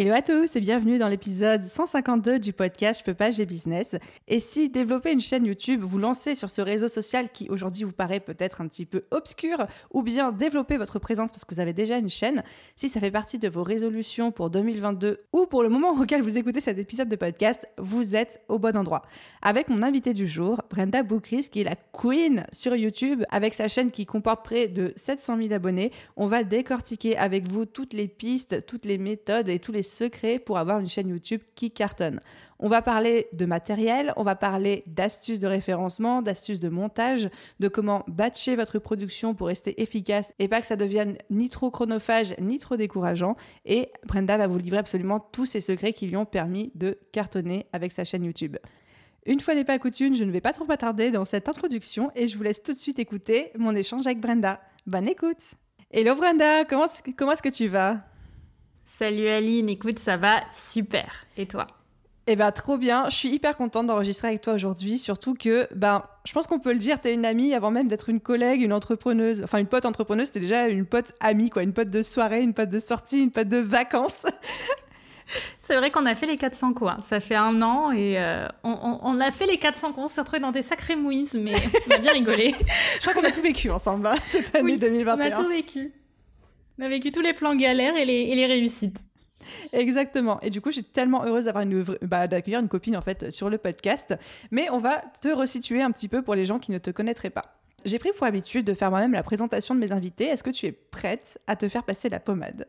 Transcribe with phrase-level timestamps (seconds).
[0.00, 3.96] Hello à tous et bienvenue dans l'épisode 152 du podcast Je peux pas, j'ai business.
[4.28, 7.90] Et si développer une chaîne YouTube, vous lancer sur ce réseau social qui aujourd'hui vous
[7.90, 11.72] paraît peut-être un petit peu obscur, ou bien développer votre présence parce que vous avez
[11.72, 12.44] déjà une chaîne,
[12.76, 16.38] si ça fait partie de vos résolutions pour 2022 ou pour le moment auquel vous
[16.38, 19.02] écoutez cet épisode de podcast, vous êtes au bon endroit.
[19.42, 23.66] Avec mon invité du jour, Brenda Boukris, qui est la queen sur YouTube, avec sa
[23.66, 28.06] chaîne qui comporte près de 700 000 abonnés, on va décortiquer avec vous toutes les
[28.06, 32.20] pistes, toutes les méthodes et tous les secrets pour avoir une chaîne YouTube qui cartonne.
[32.60, 37.30] On va parler de matériel, on va parler d'astuces de référencement, d'astuces de montage,
[37.60, 41.70] de comment batcher votre production pour rester efficace et pas que ça devienne ni trop
[41.70, 43.36] chronophage ni trop décourageant.
[43.64, 47.66] Et Brenda va vous livrer absolument tous ces secrets qui lui ont permis de cartonner
[47.72, 48.56] avec sa chaîne YouTube.
[49.26, 52.26] Une fois n'est pas coutume, je ne vais pas trop m'attarder dans cette introduction et
[52.26, 54.60] je vous laisse tout de suite écouter mon échange avec Brenda.
[54.86, 55.54] Bonne écoute
[55.90, 58.02] Hello Brenda, comment est-ce que tu vas?
[58.90, 61.20] Salut Aline, écoute, ça va super.
[61.36, 61.66] Et toi?
[62.26, 66.04] Eh ben trop bien, je suis hyper contente d'enregistrer avec toi aujourd'hui, surtout que ben
[66.24, 68.62] je pense qu'on peut le dire, tu es une amie avant même d'être une collègue,
[68.62, 72.00] une entrepreneuse, enfin une pote entrepreneuse, t'es déjà une pote amie quoi, une pote de
[72.00, 74.26] soirée, une pote de sortie, une pote de vacances.
[75.58, 77.00] C'est vrai qu'on a fait les 400 coups, hein.
[77.02, 80.40] ça fait un an et euh, on, a fait les 400 coups, on s'est retrouvés
[80.40, 81.52] dans des sacrés mouises, mais
[81.88, 82.54] on a bien rigolé.
[82.94, 85.14] je crois qu'on a tout vécu ensemble hein, cette année 2021.
[85.14, 85.92] On a tout vécu.
[86.78, 88.98] On a vécu tous les plans galères et les, réussites.
[89.72, 90.40] Exactement.
[90.40, 93.50] Et du coup, suis tellement heureuse d'avoir une bah, d'accueillir une copine en fait sur
[93.50, 94.14] le podcast.
[94.50, 97.30] Mais on va te resituer un petit peu pour les gens qui ne te connaîtraient
[97.30, 97.58] pas.
[97.84, 100.26] J'ai pris pour habitude de faire moi-même la présentation de mes invités.
[100.26, 102.68] Est-ce que tu es prête à te faire passer la pommade?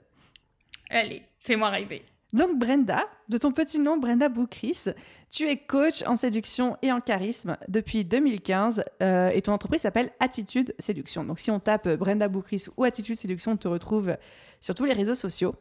[0.90, 2.04] Allez, fais-moi rêver.
[2.32, 4.86] Donc Brenda, de ton petit nom Brenda Boukris,
[5.30, 10.10] tu es coach en séduction et en charisme depuis 2015 euh, et ton entreprise s'appelle
[10.20, 11.24] Attitude Séduction.
[11.24, 14.16] Donc si on tape Brenda Boukris ou Attitude Séduction, on te retrouve
[14.62, 15.56] sur tous les réseaux sociaux.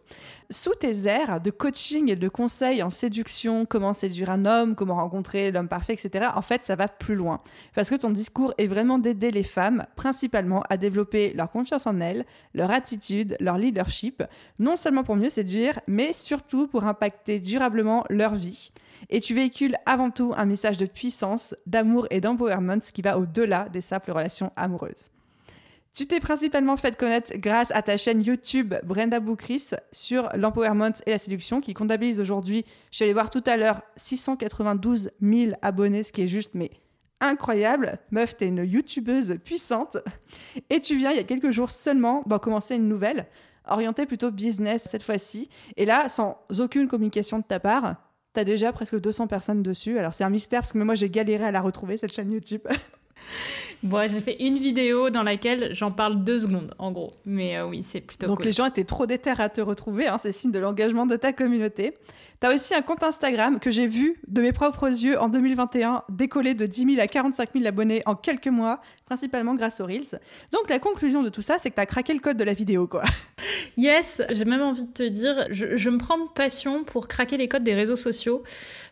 [0.51, 4.97] Sous tes airs de coaching et de conseils en séduction, comment séduire un homme, comment
[4.97, 7.41] rencontrer l'homme parfait, etc., en fait, ça va plus loin.
[7.75, 12.01] Parce que ton discours est vraiment d'aider les femmes, principalement, à développer leur confiance en
[12.01, 12.25] elles,
[12.55, 14.25] leur attitude, leur leadership,
[14.59, 18.73] non seulement pour mieux séduire, mais surtout pour impacter durablement leur vie.
[19.11, 23.69] Et tu véhicules avant tout un message de puissance, d'amour et d'empowerment qui va au-delà
[23.69, 25.11] des simples relations amoureuses.
[25.95, 31.11] Tu t'es principalement fait connaître grâce à ta chaîne YouTube Brenda Boukris sur l'empowerment et
[31.11, 36.05] la séduction qui comptabilise aujourd'hui, je suis allée voir tout à l'heure, 692 000 abonnés,
[36.05, 36.71] ce qui est juste mais
[37.21, 37.99] incroyable.
[38.11, 39.97] Meuf, t'es une youtubeuse puissante.
[40.71, 43.27] Et tu viens il y a quelques jours seulement d'en commencer une nouvelle,
[43.67, 45.49] orientée plutôt business cette fois-ci.
[45.77, 47.97] Et là, sans aucune communication de ta part,
[48.33, 49.99] t'as déjà presque 200 personnes dessus.
[49.99, 52.63] Alors c'est un mystère parce que moi j'ai galéré à la retrouver, cette chaîne YouTube.
[53.83, 57.13] Bon, j'ai fait une vidéo dans laquelle j'en parle deux secondes, en gros.
[57.25, 60.19] Mais euh, oui, c'est plutôt Donc les gens étaient trop déter à te retrouver, hein,
[60.19, 61.95] c'est signe de l'engagement de ta communauté.
[62.41, 66.05] Tu as aussi un compte Instagram que j'ai vu de mes propres yeux en 2021
[66.09, 70.21] décoller de 10 000 à 45 000 abonnés en quelques mois, principalement grâce aux Reels.
[70.53, 72.55] Donc la conclusion de tout ça, c'est que tu as craqué le code de la
[72.55, 73.03] vidéo, quoi.
[73.77, 77.63] Yes, j'ai même envie de te dire, je, me prends passion pour craquer les codes
[77.63, 78.43] des réseaux sociaux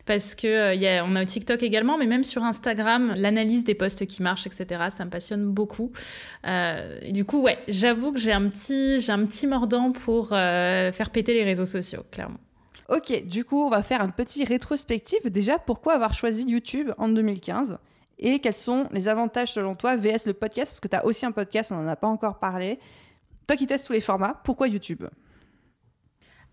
[0.05, 3.75] parce que euh, y a, on a TikTok également, mais même sur Instagram, l'analyse des
[3.75, 4.85] posts qui marchent, etc.
[4.89, 5.91] Ça me passionne beaucoup.
[6.47, 11.09] Euh, du coup, ouais, j'avoue que j'ai un petit, un petit mordant pour euh, faire
[11.09, 12.39] péter les réseaux sociaux, clairement.
[12.89, 15.25] Ok, du coup, on va faire un petit rétrospectif.
[15.25, 17.77] Déjà, pourquoi avoir choisi YouTube en 2015
[18.19, 20.71] et quels sont les avantages selon toi VS le podcast?
[20.71, 22.79] Parce que tu as aussi un podcast, on n'en a pas encore parlé.
[23.45, 25.05] Toi qui testes tous les formats, pourquoi YouTube?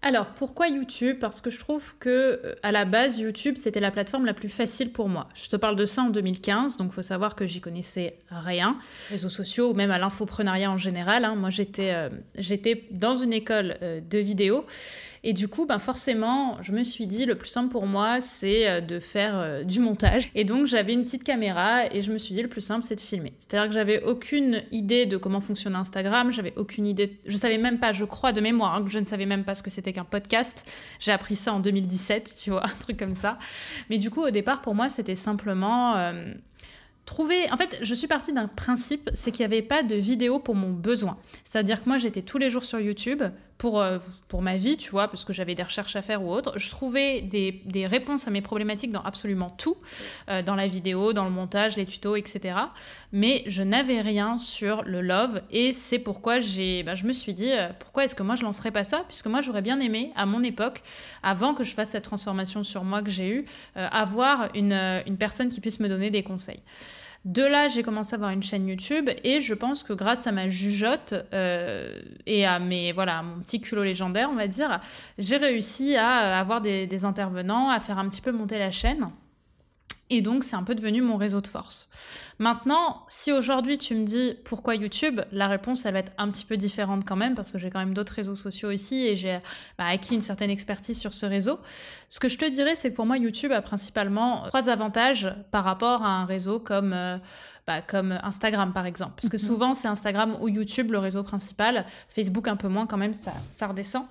[0.02, 1.16] Alors, pourquoi YouTube?
[1.18, 2.10] Parce que je trouve que
[2.44, 5.30] euh, à la base, YouTube, c'était la plateforme la plus facile pour moi.
[5.32, 8.76] Je te parle de ça en 2015, donc faut savoir que j'y connaissais rien.
[9.08, 11.24] Réseaux sociaux ou même à l'infoprenariat en général.
[11.24, 11.36] Hein.
[11.36, 14.66] Moi, j'étais euh, j'étais dans une école euh, de vidéo
[15.24, 18.82] et du coup, ben forcément, je me suis dit, le plus simple pour moi, c'est
[18.82, 20.30] de faire du montage.
[20.34, 22.94] Et donc, j'avais une petite caméra et je me suis dit, le plus simple, c'est
[22.94, 23.32] de filmer.
[23.38, 27.78] C'est-à-dire que j'avais aucune idée de comment fonctionne Instagram, j'avais aucune idée, je savais même
[27.78, 30.04] pas, je crois de mémoire, hein, je ne savais même pas ce que c'était un
[30.04, 30.70] podcast.
[31.00, 33.38] J'ai appris ça en 2017, tu vois, un truc comme ça.
[33.90, 36.34] Mais du coup, au départ, pour moi, c'était simplement euh,
[37.06, 37.50] trouver.
[37.50, 40.54] En fait, je suis partie d'un principe, c'est qu'il n'y avait pas de vidéo pour
[40.54, 41.18] mon besoin.
[41.44, 43.22] C'est-à-dire que moi, j'étais tous les jours sur YouTube
[43.58, 43.98] pour, euh,
[44.28, 46.58] pour ma vie, tu vois, parce que j'avais des recherches à faire ou autre.
[46.58, 49.76] Je trouvais des, des réponses à mes problématiques dans absolument tout,
[50.28, 52.56] euh, dans la vidéo, dans le montage, les tutos, etc.
[53.12, 57.34] Mais je n'avais rien sur le love et c'est pourquoi j'ai, bah, je me suis
[57.34, 60.12] dit, euh, pourquoi est-ce que moi je lancerais pas ça Puisque moi j'aurais bien aimé,
[60.16, 60.82] à mon époque,
[61.22, 64.72] avant que je fasse cette transformation sur moi que j'ai eue, avoir une,
[65.06, 66.60] une personne qui puisse me donner des conseils.
[67.24, 70.32] De là, j'ai commencé à avoir une chaîne YouTube et je pense que grâce à
[70.32, 74.78] ma jugeote euh, et à mes voilà mon petit culot légendaire, on va dire,
[75.16, 79.08] j'ai réussi à avoir des, des intervenants, à faire un petit peu monter la chaîne.
[80.10, 81.88] Et donc, c'est un peu devenu mon réseau de force.
[82.38, 86.44] Maintenant, si aujourd'hui tu me dis pourquoi YouTube, la réponse, elle va être un petit
[86.44, 89.38] peu différente quand même, parce que j'ai quand même d'autres réseaux sociaux ici et j'ai
[89.78, 91.58] bah, acquis une certaine expertise sur ce réseau.
[92.08, 95.64] Ce que je te dirais, c'est que pour moi, YouTube a principalement trois avantages par
[95.64, 96.92] rapport à un réseau comme...
[96.92, 97.18] Euh,
[97.66, 99.14] bah, comme Instagram par exemple.
[99.16, 99.48] Parce que mhm.
[99.48, 103.32] souvent c'est Instagram ou YouTube le réseau principal, Facebook un peu moins quand même, ça,
[103.48, 104.04] ça redescend.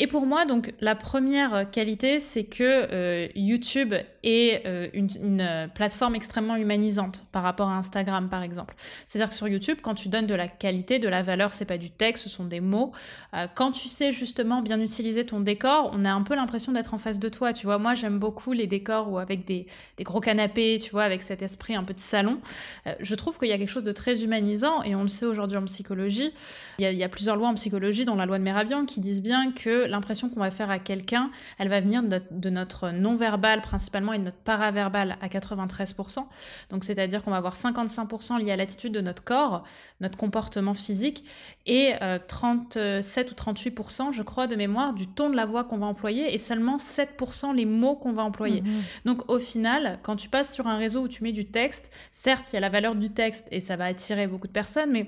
[0.00, 3.94] Et pour moi, donc la première qualité, c'est que euh, YouTube
[4.24, 8.74] est euh, une, une, plateforme extrêmement humanisante par rapport à Instagram par exemple.
[9.06, 11.78] C'est-à-dire que sur YouTube, quand tu donnes de la qualité, de la valeur, c'est pas
[11.78, 12.92] du texte, ce sont des mots.
[13.34, 16.94] Euh, quand tu sais justement bien utiliser ton décor, on a un peu l'impression d'être
[16.94, 17.52] en face de toi.
[17.52, 19.66] Tu vois, moi j'aime beaucoup les décors ou avec des,
[20.00, 22.38] gros canapés, tu vois, avec cet esprit un peu de salon.
[22.86, 25.26] Euh, je trouve qu'il y a quelque chose de très humanisant et on le sait
[25.26, 26.32] aujourd'hui en psychologie.
[26.78, 29.52] Il y, a, plusieurs lois en psychologie, dont la loi de Meravian, qui disent bien
[29.52, 34.18] que l'impression qu'on va faire à quelqu'un, elle va venir de notre, non-verbal principalement et
[34.18, 36.24] de notre paraverbal à 93%.
[36.70, 39.64] Donc c'est-à-dire qu'on va avoir 55% lié à l'attitude de notre corps,
[40.00, 41.24] notre comportement physique,
[41.66, 41.92] et
[42.28, 43.00] 37 euh,
[43.30, 46.38] ou 38%, je crois, de mémoire, du ton de la voix qu'on va employer, et
[46.38, 48.62] seulement 7% les mots qu'on va employer.
[48.62, 48.82] Mhm.
[49.04, 52.52] Donc au final, quand tu passes sur un réseau où tu mets du texte, certes,
[52.52, 55.06] il y a la valeur du texte et ça va attirer beaucoup de personnes, mais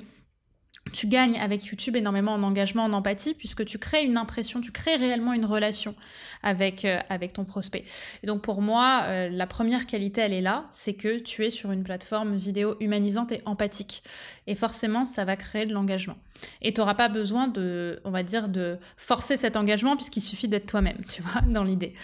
[0.92, 4.72] tu gagnes avec YouTube énormément en engagement, en empathie, puisque tu crées une impression, tu
[4.72, 5.94] crées réellement une relation
[6.42, 7.84] avec, euh, avec ton prospect.
[8.22, 11.50] Et donc pour moi, euh, la première qualité, elle est là, c'est que tu es
[11.50, 14.02] sur une plateforme vidéo humanisante et empathique.
[14.46, 16.16] Et forcément, ça va créer de l'engagement.
[16.62, 20.48] Et tu n'auras pas besoin de, on va dire, de forcer cet engagement, puisqu'il suffit
[20.48, 21.94] d'être toi-même, tu vois, dans l'idée.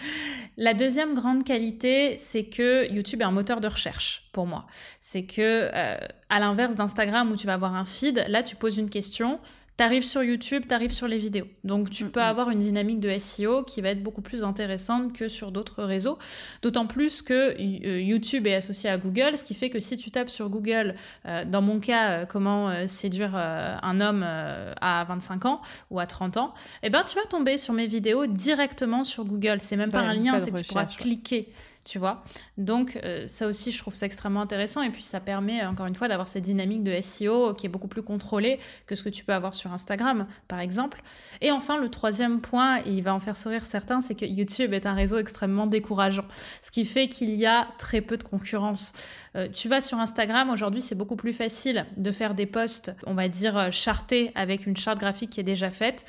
[0.57, 4.65] La deuxième grande qualité, c'est que YouTube est un moteur de recherche pour moi.
[4.99, 5.97] C'est que, euh,
[6.29, 9.39] à l'inverse d'Instagram où tu vas avoir un feed, là tu poses une question,
[9.77, 11.45] T'arrives sur YouTube, t'arrives sur les vidéos.
[11.63, 15.27] Donc tu peux avoir une dynamique de SEO qui va être beaucoup plus intéressante que
[15.27, 16.17] sur d'autres réseaux.
[16.63, 20.09] D'autant plus que euh, YouTube est associé à Google, ce qui fait que si tu
[20.09, 20.95] tapes sur Google,
[21.27, 26.37] euh, dans mon cas, euh, comment séduire un homme à 25 ans ou à 30
[26.37, 29.57] ans, eh ben tu vas tomber sur mes vidéos directement sur Google.
[29.59, 31.49] C'est même pas un lien, c'est que tu pourras cliquer
[31.87, 32.21] tu vois.
[32.57, 35.95] Donc euh, ça aussi, je trouve ça extrêmement intéressant et puis ça permet encore une
[35.95, 39.23] fois d'avoir cette dynamique de SEO qui est beaucoup plus contrôlée que ce que tu
[39.23, 41.01] peux avoir sur Instagram, par exemple.
[41.39, 44.73] Et enfin, le troisième point, et il va en faire sourire certains, c'est que YouTube
[44.73, 46.25] est un réseau extrêmement décourageant,
[46.61, 48.91] ce qui fait qu'il y a très peu de concurrence.
[49.37, 53.13] Euh, tu vas sur Instagram, aujourd'hui c'est beaucoup plus facile de faire des posts, on
[53.13, 56.05] va dire, chartés avec une charte graphique qui est déjà faite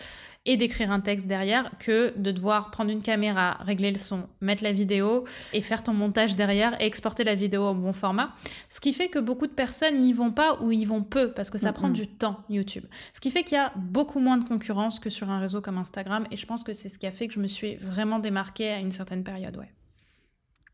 [0.49, 4.65] et d'écrire un texte derrière que de devoir prendre une caméra, régler le son, mettre
[4.65, 8.35] la vidéo et faire ton montage derrière et exporter la vidéo au bon format.
[8.71, 11.51] Ce qui fait que beaucoup de personnes n'y vont pas ou y vont peu parce
[11.51, 12.85] que ça prend du temps YouTube.
[13.13, 15.77] Ce qui fait qu'il y a beaucoup moins de concurrence que sur un réseau comme
[15.77, 18.19] Instagram et je pense que c'est ce qui a fait que je me suis vraiment
[18.19, 19.71] démarquée à une certaine période, ouais.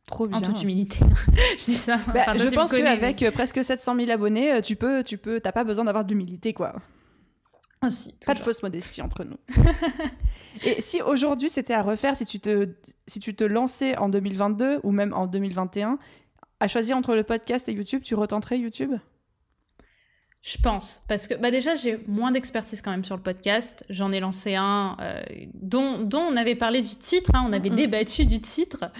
[0.07, 0.39] Trop bien.
[0.39, 0.99] En toute humilité.
[1.59, 1.99] je dis ça.
[2.13, 5.51] Bah, je pense qu'avec euh, presque 700 000 abonnés, euh, tu peux, tu peux, t'as
[5.51, 6.75] pas besoin d'avoir d'humilité, quoi.
[8.27, 9.37] Pas de fausse modestie entre nous.
[10.65, 12.69] Et si aujourd'hui c'était à refaire, si tu, te,
[13.07, 15.99] si tu te lançais en 2022 ou même en 2021,
[16.61, 18.95] à choisir entre le podcast et YouTube, tu retenterais YouTube?
[20.43, 23.83] Je pense, parce que bah déjà j'ai moins d'expertise quand même sur le podcast.
[23.89, 25.23] J'en ai lancé un euh,
[25.55, 28.91] dont, dont, on avait parlé du titre, hein, on avait débattu du titre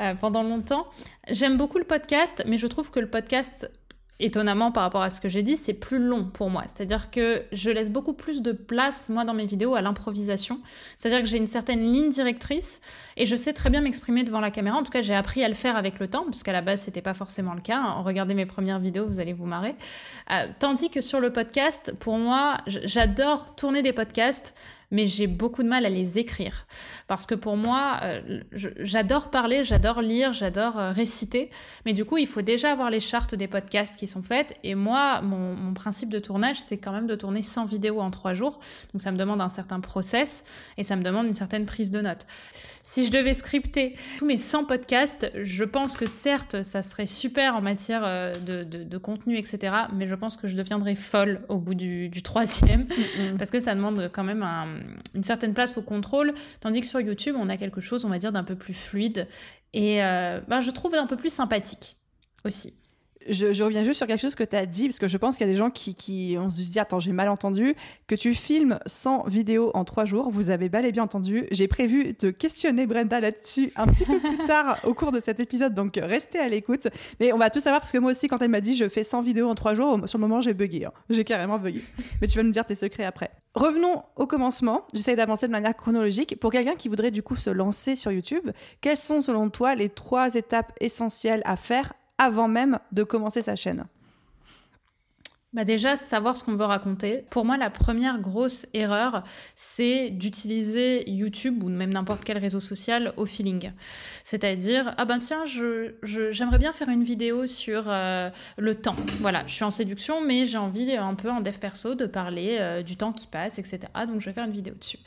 [0.00, 0.88] euh, pendant longtemps.
[1.30, 3.70] J'aime beaucoup le podcast, mais je trouve que le podcast
[4.20, 6.64] étonnamment par rapport à ce que j'ai dit, c'est plus long pour moi.
[6.66, 10.60] C'est-à-dire que je laisse beaucoup plus de place, moi, dans mes vidéos, à l'improvisation.
[10.98, 12.80] C'est-à-dire que j'ai une certaine ligne directrice
[13.16, 14.76] et je sais très bien m'exprimer devant la caméra.
[14.76, 17.02] En tout cas, j'ai appris à le faire avec le temps, puisqu'à la base, c'était
[17.02, 17.80] pas forcément le cas.
[18.04, 19.76] Regardez mes premières vidéos, vous allez vous marrer.
[20.32, 24.54] Euh, tandis que sur le podcast, pour moi, j'adore tourner des podcasts
[24.90, 26.66] mais j'ai beaucoup de mal à les écrire.
[27.06, 31.50] Parce que pour moi, euh, j'adore parler, j'adore lire, j'adore euh, réciter,
[31.84, 34.56] mais du coup, il faut déjà avoir les chartes des podcasts qui sont faites.
[34.64, 38.10] Et moi, mon, mon principe de tournage, c'est quand même de tourner 100 vidéos en
[38.10, 38.60] 3 jours.
[38.92, 40.44] Donc ça me demande un certain process
[40.76, 42.26] et ça me demande une certaine prise de notes.
[42.90, 47.54] Si je devais scripter tous mes 100 podcasts, je pense que certes, ça serait super
[47.54, 49.74] en matière euh, de, de, contenu, etc.
[49.94, 52.86] Mais je pense que je deviendrais folle au bout du, du troisième,
[53.38, 54.77] parce que ça demande quand même un,
[55.14, 58.18] une certaine place au contrôle, tandis que sur YouTube, on a quelque chose, on va
[58.18, 59.26] dire, d'un peu plus fluide
[59.72, 61.96] et euh, ben, je trouve un peu plus sympathique
[62.44, 62.74] aussi
[63.28, 65.46] je, reviens juste sur quelque chose que tu as dit, parce que je pense qu'il
[65.46, 67.74] y a des gens qui, qui ont se dit Attends, j'ai mal entendu,
[68.06, 70.30] que tu filmes 100 vidéos en 3 jours.
[70.30, 71.46] Vous avez bel et bien entendu.
[71.50, 75.40] J'ai prévu de questionner Brenda là-dessus un petit peu plus tard au cours de cet
[75.40, 76.88] épisode, donc restez à l'écoute.
[77.20, 79.02] Mais on va tout savoir, parce que moi aussi, quand elle m'a dit Je fais
[79.02, 80.84] 100 vidéos en 3 jours, sur le moment, j'ai bugué.
[80.84, 80.92] Hein.
[81.10, 81.82] J'ai carrément bugué.
[82.20, 83.30] Mais tu vas nous dire tes secrets après.
[83.54, 84.84] Revenons au commencement.
[84.94, 86.38] J'essaie d'avancer de manière chronologique.
[86.38, 89.88] Pour quelqu'un qui voudrait du coup se lancer sur YouTube, quelles sont selon toi les
[89.88, 93.86] trois étapes essentielles à faire avant même de commencer sa chaîne
[95.54, 97.24] bah déjà, savoir ce qu'on veut raconter.
[97.30, 99.24] Pour moi, la première grosse erreur,
[99.56, 103.72] c'est d'utiliser YouTube ou même n'importe quel réseau social au feeling.
[104.24, 108.96] C'est-à-dire, ah ben tiens, je, j'aimerais bien faire une vidéo sur euh, le temps.
[109.20, 112.58] Voilà, je suis en séduction, mais j'ai envie un peu en dev perso de parler
[112.60, 113.80] euh, du temps qui passe, etc.
[114.06, 114.98] Donc je vais faire une vidéo dessus.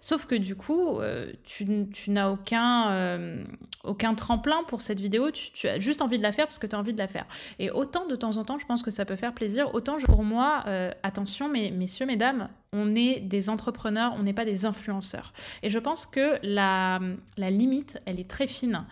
[0.00, 1.66] Sauf que du coup, euh, tu,
[2.08, 3.44] n'as aucun, euh,
[3.84, 6.76] aucun tremplin pour cette vidéo, tu, as juste envie de la faire parce que tu
[6.76, 7.26] as envie de la faire.
[7.58, 10.22] Et autant de temps en temps, je pense que ça peut faire plaisir, autant pour
[10.22, 15.32] moi, euh, attention, mais, messieurs, mesdames, on est des entrepreneurs, on n'est pas des influenceurs.
[15.62, 17.00] Et je pense que la,
[17.36, 18.84] la limite, elle est très fine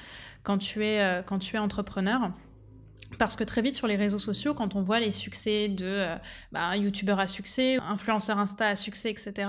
[0.43, 2.31] quand tu es, quand tu es entrepreneur.
[3.19, 6.17] Parce que très vite sur les réseaux sociaux, quand on voit les succès de euh,
[6.53, 9.49] bah, youtubeurs à succès, influenceurs Insta à succès, etc.,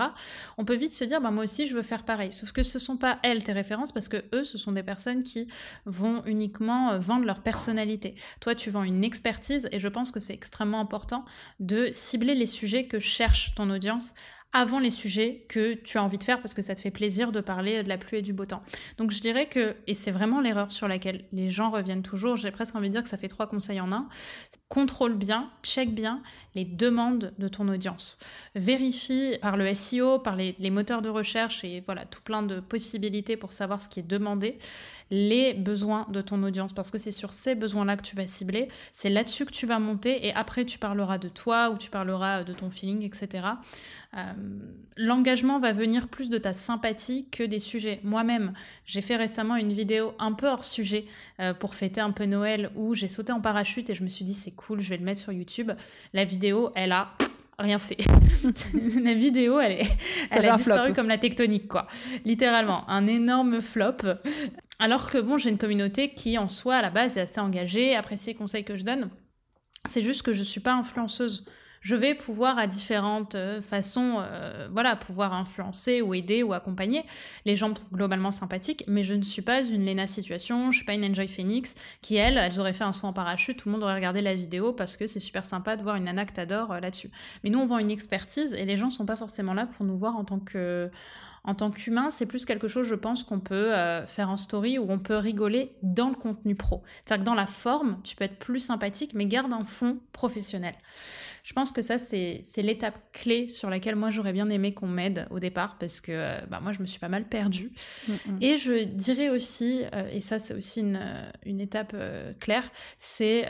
[0.58, 2.32] on peut vite se dire bah, moi aussi je veux faire pareil.
[2.32, 4.84] Sauf que ce ne sont pas elles tes références parce que eux, ce sont des
[4.84, 5.48] personnes qui
[5.86, 8.16] vont uniquement euh, vendre leur personnalité.
[8.40, 11.26] Toi, tu vends une expertise et je pense que c'est extrêmement important
[11.60, 14.14] de cibler les sujets que cherche ton audience
[14.56, 17.34] avant les sujets que tu as envie de faire parce que ça te fait plaisir
[17.34, 18.64] de parler de la pluie et du beau temps.
[18.98, 22.52] Donc je dirais que, et c'est vraiment l'erreur sur laquelle les gens reviennent toujours, j'ai
[22.52, 24.08] presque envie de dire que ça fait trois conseils en un,
[24.70, 26.24] contrôle bien, check bien
[26.56, 28.18] les demandes de ton audience.
[28.56, 32.62] Vérifie par le SEO, par les, les moteurs de recherche et voilà, tout plein de
[32.62, 34.58] possibilités pour savoir ce qui est demandé
[35.12, 38.70] les besoins de ton audience parce que c'est sur ces besoins-là que tu vas cibler,
[38.94, 42.44] c'est là-dessus que tu vas monter et après tu parleras de toi ou tu parleras
[42.44, 43.48] de ton feeling, etc.
[44.16, 44.22] Euh,
[44.98, 48.00] l'engagement va venir plus de ta sympathie que des sujets.
[48.04, 48.54] Moi-même,
[48.86, 51.06] j'ai fait récemment une vidéo un peu hors sujet
[51.40, 54.26] euh, pour fêter un peu Noël où j'ai sauté en parachute et je me suis
[54.26, 55.72] dit c'est cool, je vais le mettre sur YouTube.
[56.14, 57.14] La vidéo, elle a
[57.60, 57.98] rien fait.
[59.02, 59.98] la vidéo, elle, est,
[60.32, 61.88] elle a disparu comme la tectonique, quoi.
[62.26, 63.98] Littéralement, un énorme flop.
[64.80, 67.96] Alors que bon, j'ai une communauté qui en soi à la base est assez engagée,
[67.96, 69.10] apprécie les conseils que je donne.
[69.86, 71.46] C'est juste que je suis pas influenceuse.
[71.86, 77.06] Je vais pouvoir à différentes euh, façons, euh, voilà, pouvoir influencer ou aider ou accompagner.
[77.46, 80.78] Les gens me trouvent globalement sympathique, mais je ne suis pas une Lena Situation, je
[80.78, 83.70] suis pas une Enjoy Phoenix qui, elles, elles auraient fait un saut en parachute, tout
[83.70, 86.26] le monde aurait regardé la vidéo parce que c'est super sympa de voir une nana
[86.26, 87.12] que t'adores euh, là-dessus.
[87.44, 89.96] Mais nous, on vend une expertise et les gens sont pas forcément là pour nous
[89.96, 90.90] voir en tant que
[91.46, 94.80] en tant qu'humain, c'est plus quelque chose, je pense, qu'on peut euh, faire en story
[94.80, 96.82] ou on peut rigoler dans le contenu pro.
[97.06, 100.74] C'est-à-dire que dans la forme, tu peux être plus sympathique, mais garde un fond professionnel.
[101.44, 105.28] Je pense que ça, c'est l'étape clé sur laquelle moi, j'aurais bien aimé qu'on m'aide
[105.30, 107.72] au départ, parce que euh, bah, moi, je me suis pas mal perdue.
[108.08, 108.38] Mm.
[108.42, 111.00] Et je dirais aussi, euh, et ça, c'est aussi une,
[111.46, 111.96] une étape
[112.40, 113.46] claire, c'est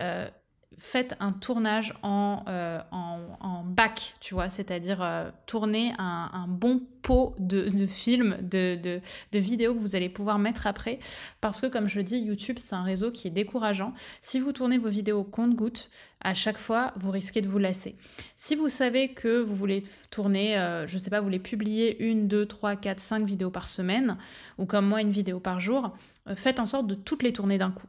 [0.77, 7.36] faites un tournage en, euh, en, bac, tu vois, c'est-à-dire euh, tourner un, bon pot
[7.39, 11.00] de, de films, de, de, vidéos que vous allez pouvoir mettre après,
[11.41, 13.94] parce que comme je dis, YouTube, c'est un réseau qui est décourageant.
[14.22, 15.89] Si vous tournez vos vidéos compte-goutte,
[16.22, 17.96] à chaque fois, vous risquez de vous lasser.
[18.36, 22.27] Si vous savez que vous voulez tourner, euh, je sais pas, vous voulez publier une,
[22.27, 24.17] deux, trois, quatre, cinq vidéos par semaine,
[24.58, 25.96] ou comme moi, une vidéo par jour,
[26.36, 27.88] faites en sorte de toutes les tourner d'un coup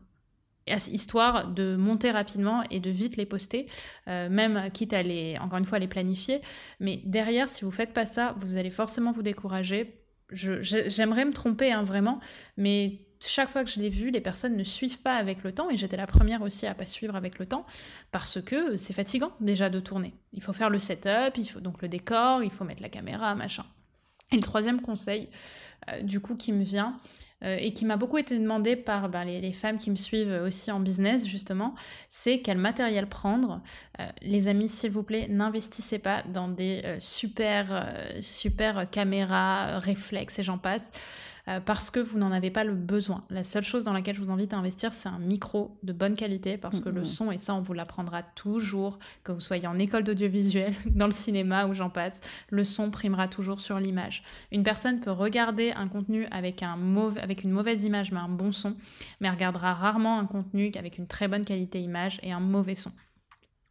[0.67, 3.67] histoire de monter rapidement et de vite les poster,
[4.09, 6.41] euh, même quitte à les, encore une fois, les planifier.
[6.81, 10.01] Mais derrière, si vous faites pas ça, vous allez forcément vous décourager.
[10.31, 12.19] J'aimerais me tromper, hein, vraiment,
[12.57, 15.71] mais chaque fois que je l'ai vu, les personnes ne suivent pas avec le temps,
[15.71, 17.65] et j'étais la première aussi à pas suivre avec le temps,
[18.13, 20.15] parce que c'est fatigant déjà de tourner.
[20.33, 23.35] Il faut faire le setup, il faut donc le décor, il faut mettre la caméra,
[23.35, 23.65] machin.
[24.33, 25.29] Et le troisième conseil,
[26.03, 26.99] du coup, qui me vient,
[27.45, 30.71] euh, et qui m'a beaucoup été demandé par ben, les, femmes qui me suivent aussi
[30.71, 31.75] en business justement,
[32.09, 33.61] c'est quel matériel prendre.
[34.01, 40.39] Euh, les amis, s'il vous plaît, n'investissez pas dans des euh, super, super caméras, réflexes
[40.39, 40.93] et j'en passe.
[41.65, 43.21] Parce que vous n'en avez pas le besoin.
[43.31, 46.15] La seule chose dans laquelle je vous invite à investir, c'est un micro de bonne
[46.15, 49.79] qualité, parce que le son, et ça on vous l'apprendra toujours, que vous soyez en
[49.79, 54.25] école d'audiovisuel, dans le cinéma ou j'en passe, le son primera toujours sur l'image.
[54.51, 58.29] Une personne peut regarder un contenu avec un mauvais avec une mauvaise image mais un
[58.29, 58.77] bon son,
[59.21, 62.93] mais regardera rarement un contenu avec une très bonne qualité image et un mauvais son.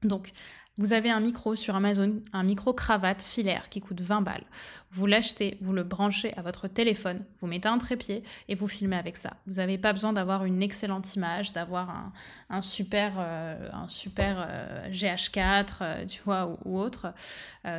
[0.04, 0.32] Donc,
[0.78, 4.44] Vous avez un micro sur Amazon, un micro cravate filaire qui coûte 20 balles.
[4.92, 8.98] Vous l'achetez, vous le branchez à votre téléphone, vous mettez un trépied et vous filmez
[8.98, 9.32] avec ça.
[9.48, 12.12] Vous n'avez pas besoin d'avoir une excellente image, d'avoir
[12.50, 17.08] un, super, un super euh, GH4, euh, tu vois, ou, autre.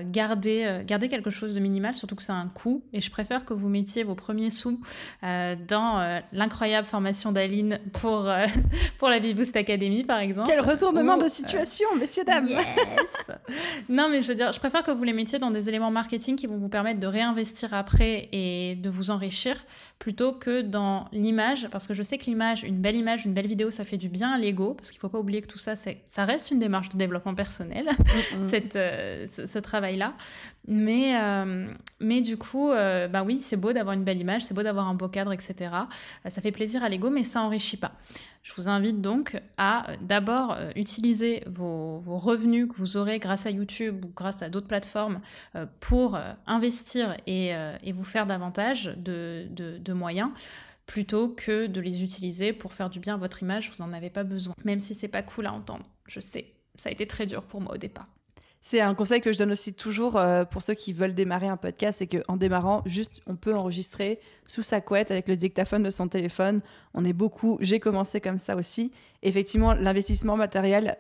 [0.05, 2.83] gardez, gardez quelque chose de minimal, surtout que ça a un coût.
[2.93, 4.81] Et je préfère que vous mettiez vos premiers sous
[5.23, 8.31] dans l'incroyable formation d'Aline pour,
[8.99, 10.49] pour la Biboost Academy, par exemple.
[10.49, 12.49] Quel retournement de situation, messieurs, dames
[13.89, 16.37] non, mais je veux dire, je préfère que vous les mettiez dans des éléments marketing
[16.37, 19.57] qui vont vous permettre de réinvestir après et de vous enrichir
[19.99, 23.47] plutôt que dans l'image, parce que je sais que l'image, une belle image, une belle
[23.47, 25.59] vidéo, ça fait du bien à l'ego, parce qu'il ne faut pas oublier que tout
[25.59, 27.89] ça, ça reste une démarche de développement personnel,
[28.43, 30.15] cette, euh, ce, travail-là.
[30.69, 31.67] Mais, euh,
[32.01, 34.87] mais du coup, euh, bah oui, c'est beau d'avoir une belle image, c'est beau d'avoir
[34.87, 35.71] un beau cadre, etc.
[36.29, 37.93] ça fait plaisir à l'ego, mais ça enrichit pas.
[38.47, 44.05] Je vous invite donc à d'abord utiliser vos, revenus que vous aurez grâce à YouTube
[44.05, 45.21] ou grâce à d'autres plateformes
[45.81, 47.53] pour investir et,
[47.93, 50.31] vous faire davantage de, de de moyens
[50.87, 54.11] plutôt que de les utiliser pour faire du bien à votre image, vous n'en avez
[54.11, 54.55] pas besoin.
[54.65, 57.61] Même si c'est pas cool à entendre, je sais, ça a été très dur pour
[57.61, 58.07] moi au départ.
[58.69, 61.57] C'est un conseil que je donne aussi toujours euh, pour ceux qui veulent démarrer un
[61.57, 65.93] podcast, c'est qu'en démarrant, juste on peut enregistrer sous sa couette avec le dictaphone de
[65.93, 66.63] son téléphone.
[66.93, 68.91] On est beaucoup, j'ai commencé comme ça aussi.
[69.23, 70.97] Effectivement, l'investissement matériel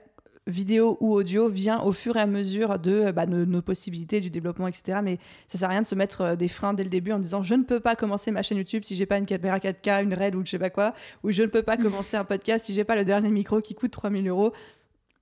[0.47, 4.69] vidéo ou audio vient au fur et à mesure de, bah, nos possibilités, du développement,
[4.69, 5.01] etc.
[5.03, 5.19] Mais
[5.49, 7.43] ça sert à rien de se mettre euh, des freins dès le début en disant
[7.43, 10.15] je ne peux pas commencer ma chaîne YouTube si j'ai pas une caméra 4K, une
[10.15, 10.95] RED ou je sais pas quoi,
[11.25, 13.75] ou je ne peux pas commencer un podcast si j'ai pas le dernier micro qui
[13.75, 14.53] coûte 3000 euros.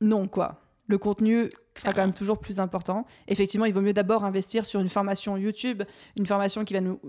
[0.03, 3.07] Non, quoi le contenu sera quand même toujours plus important.
[3.27, 5.83] Effectivement, il vaut mieux d'abord investir sur une formation YouTube,
[6.17, 7.01] une formation qui va nous,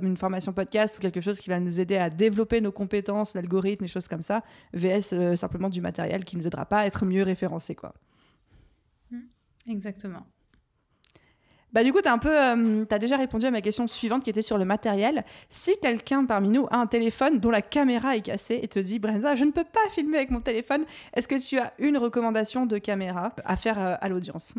[0.00, 3.84] une formation podcast ou quelque chose qui va nous aider à développer nos compétences, l'algorithme,
[3.84, 4.42] et choses comme ça,
[4.72, 7.94] vs euh, simplement du matériel qui nous aidera pas à être mieux référencé, quoi.
[9.10, 9.18] Mmh.
[9.68, 10.26] Exactement.
[11.76, 14.40] Bah, du coup, tu as, euh, as déjà répondu à ma question suivante qui était
[14.40, 15.26] sur le matériel.
[15.50, 18.98] Si quelqu'un parmi nous a un téléphone dont la caméra est cassée et te dit,
[18.98, 22.64] Brenda, je ne peux pas filmer avec mon téléphone, est-ce que tu as une recommandation
[22.64, 24.54] de caméra à faire euh, à l'audience?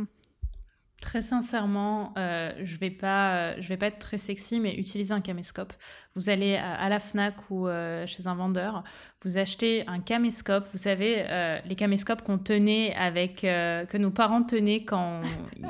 [1.01, 5.21] Très sincèrement, euh, je vais pas, je vais pas être très sexy, mais utiliser un
[5.21, 5.71] caméscope.
[6.15, 7.67] Vous allez à, la Fnac ou
[8.07, 8.83] chez un vendeur,
[9.21, 10.67] vous achetez un caméscope.
[10.71, 11.23] Vous savez,
[11.63, 15.21] les caméscopes qu'on tenait avec, que nos parents tenaient quand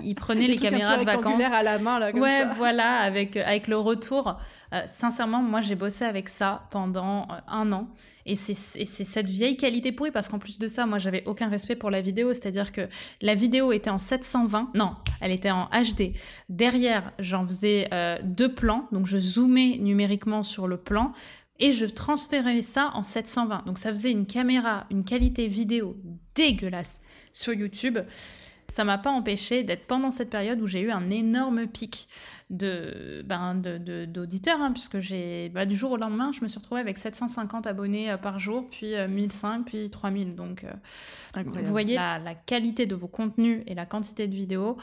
[0.02, 1.44] ils prenaient les caméras de vacances.
[1.44, 2.14] à la main là.
[2.14, 4.40] Comme ouais, voilà, avec avec le retour.
[4.88, 7.90] sincèrement, moi j'ai bossé avec ça pendant un an
[8.28, 11.76] et c'est cette vieille qualité pourrie parce qu'en plus de ça, moi j'avais aucun respect
[11.76, 12.88] pour la vidéo, c'est-à-dire que
[13.22, 16.14] la vidéo était en 720, non, elle était en HD.
[16.50, 21.14] Derrière, j'en faisais euh, deux plans, donc je zoomais numériquement sur le plan
[21.60, 23.64] et je transférais ça en 720.
[23.66, 25.98] Donc ça faisait une caméra, une qualité vidéo
[26.36, 28.00] dégueulasse sur YouTube.
[28.72, 32.10] Ça m'a pas empêché d'être pendant cette période où j'ai eu un énorme pic
[32.50, 36.80] de ben d'auditeurs, hein, puisque j'ai bah, du jour au lendemain, je me suis retrouvée
[36.80, 40.36] avec 750 abonnés euh, par jour, puis 1005, euh, puis 3000.
[40.36, 44.78] Donc, euh, vous voyez la, qualité de vos contenus et la quantité de vidéos,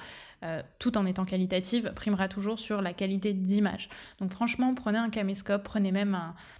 [0.79, 3.89] tout en étant qualitative, primera toujours sur la qualité d'image.
[4.19, 6.19] Donc, franchement, prenez un caméscope, prenez même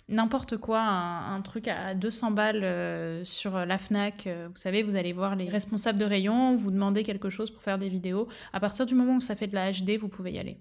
[0.09, 4.27] n'importe quoi, un, truc à 200 balles sur la Fnac.
[4.27, 7.77] vous savez, vous allez voir les responsables de rayon, vous demandez quelque chose pour faire
[7.77, 8.27] des vidéos.
[8.55, 10.57] À partir du moment où ça fait de la HD, vous pouvez y aller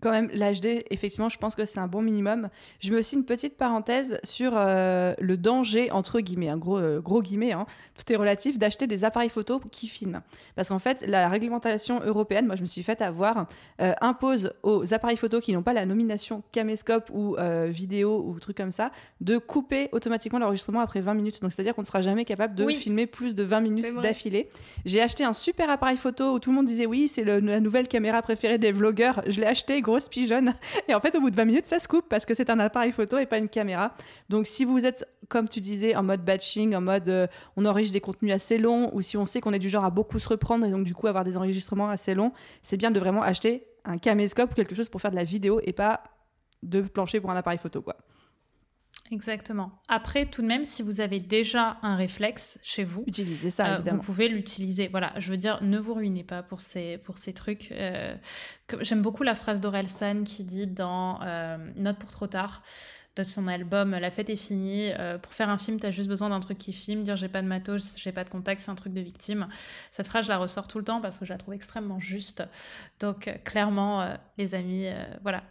[0.00, 2.50] quand même, l'HD, effectivement, je pense que c'est un bon minimum.
[2.78, 7.00] Je mets aussi une petite parenthèse sur euh, le danger, entre guillemets, un gros, euh,
[7.00, 10.20] gros guillemets, hein, tout est relatif, d'acheter des appareils photo qui filment.
[10.54, 13.48] Parce qu'en fait, la réglementation européenne, moi je me suis faite avoir,
[13.80, 17.36] euh, impose aux appareils photo qui n'ont pas la nomination caméscope ou
[17.68, 21.42] vidéo ou truc comme ça, de couper automatiquement l'enregistrement après 20 minutes.
[21.42, 24.48] Donc c'est-à-dire qu'on ne sera jamais capable de filmer plus de 20 minutes d'affilée.
[24.84, 27.88] J'ai acheté un super appareil photo où tout le monde disait oui, c'est la nouvelle
[27.88, 29.22] caméra préférée des vlogueurs.
[29.26, 30.54] Je l'ai acheté grosse pigeonne.
[30.88, 32.58] Et en fait, au bout de 20 minutes, ça se coupe parce que c'est un
[32.58, 33.94] appareil photo et pas une caméra.
[34.28, 37.94] Donc, si vous êtes, comme tu disais, en mode batching, en mode euh, on enregistre
[37.94, 40.28] des contenus assez longs, ou si on sait qu'on est du genre à beaucoup se
[40.28, 43.66] reprendre et donc du coup avoir des enregistrements assez longs, c'est bien de vraiment acheter
[43.84, 46.02] un caméscope ou quelque chose pour faire de la vidéo et pas
[46.62, 47.96] de plancher pour un appareil photo, quoi.
[49.10, 49.72] Exactement.
[49.88, 53.78] Après, tout de même, si vous avez déjà un réflexe chez vous, utilisez ça, euh,
[53.90, 54.88] Vous pouvez l'utiliser.
[54.88, 57.72] Voilà, je veux dire, ne vous ruinez pas pour ces, pour ces trucs.
[57.72, 58.14] Euh,
[58.80, 62.62] j'aime beaucoup la phrase d'Orelsan qui dit dans euh, Note pour trop tard
[63.16, 64.92] de son album La fête est finie.
[65.22, 67.02] pour faire un film, tu as juste besoin d'un truc qui filme.
[67.02, 69.48] Dire j'ai pas de matos, j'ai pas de contact, c'est un truc de victime.
[69.90, 72.44] Cette phrase, je la ressors tout le temps parce que je la trouve extrêmement juste.
[73.00, 74.86] Donc, clairement, les amis,
[75.22, 75.42] voilà,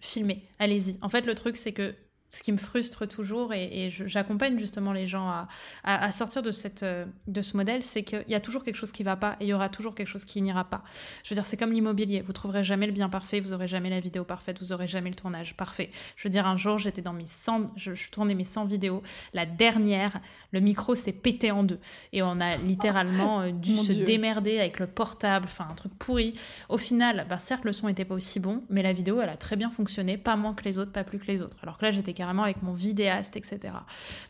[0.00, 0.98] filmez, allez-y.
[1.02, 1.94] En fait, le truc, c'est que
[2.28, 5.46] ce qui me frustre toujours et, j'accompagne justement les gens
[5.84, 8.92] à, sortir de, cette, euh, de ce modèle, c'est qu'il y a toujours quelque chose
[8.92, 10.82] qui va pas et il y aura toujours quelque chose qui n'ira pas.
[11.22, 13.90] Je veux dire, c'est comme l'immobilier, vous trouverez jamais le bien parfait, vous aurez jamais
[13.90, 15.90] la vidéo parfaite, vous aurez jamais le tournage parfait.
[16.16, 19.02] Je veux dire, un jour, j'étais dans mes 100, je, je, tournais mes 100 vidéos,
[19.32, 20.20] la dernière,
[20.52, 21.78] le micro s'est pété en deux
[22.12, 26.34] et on a littéralement euh, dû se démerder avec le portable, enfin un truc pourri.
[26.68, 29.36] Au final, bah, certes, le son n'était pas aussi bon, mais la vidéo, elle a
[29.36, 31.56] très bien fonctionné, pas moins que les autres, pas plus que les autres.
[31.62, 33.74] Alors que là, j'étais avec mon vidéaste, etc.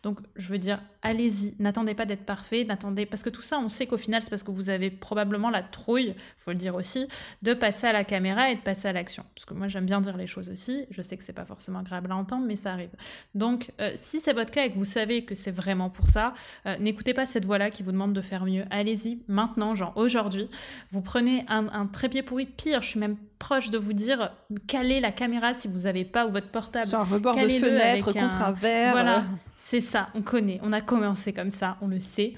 [0.03, 3.69] Donc, je veux dire, allez-y, n'attendez pas d'être parfait, n'attendez, parce que tout ça, on
[3.69, 7.07] sait qu'au final, c'est parce que vous avez probablement la trouille, faut le dire aussi,
[7.43, 9.25] de passer à la caméra et de passer à l'action.
[9.35, 10.87] Parce que moi, j'aime bien dire les choses aussi.
[10.91, 12.91] Je sais que c'est pas forcément agréable à entendre, mais ça arrive.
[13.35, 16.35] Donc, euh, si c'est votre cas et que vous savez que c'est vraiment pour ça,
[16.67, 18.65] euh, n'écoutez pas cette voix-là qui vous demande de faire mieux.
[18.71, 20.49] Allez-y maintenant, genre aujourd'hui.
[20.93, 22.47] Vous prenez un, un trépied pourri.
[22.47, 24.33] Pire, je suis même proche de vous dire
[24.67, 26.87] calez la caméra si vous n'avez pas ou votre portable.
[26.87, 28.53] Sur un rebord de fenêtre contre un...
[28.53, 28.93] verre.
[28.93, 29.25] Voilà,
[29.57, 32.35] c'est ça, on connaît, on a commencé comme ça, on le sait.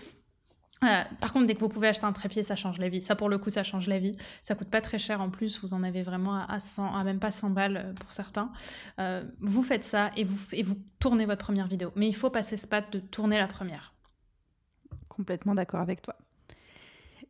[0.84, 3.00] Euh, par contre, dès que vous pouvez acheter un trépied, ça change la vie.
[3.00, 4.14] Ça, pour le coup, ça change la vie.
[4.42, 5.58] Ça coûte pas très cher en plus.
[5.60, 8.52] Vous en avez vraiment à, 100, à même pas 100 balles euh, pour certains.
[9.00, 11.92] Euh, vous faites ça et vous, et vous tournez votre première vidéo.
[11.96, 13.94] Mais il faut passer ce pas de tourner la première.
[15.08, 16.16] Complètement d'accord avec toi.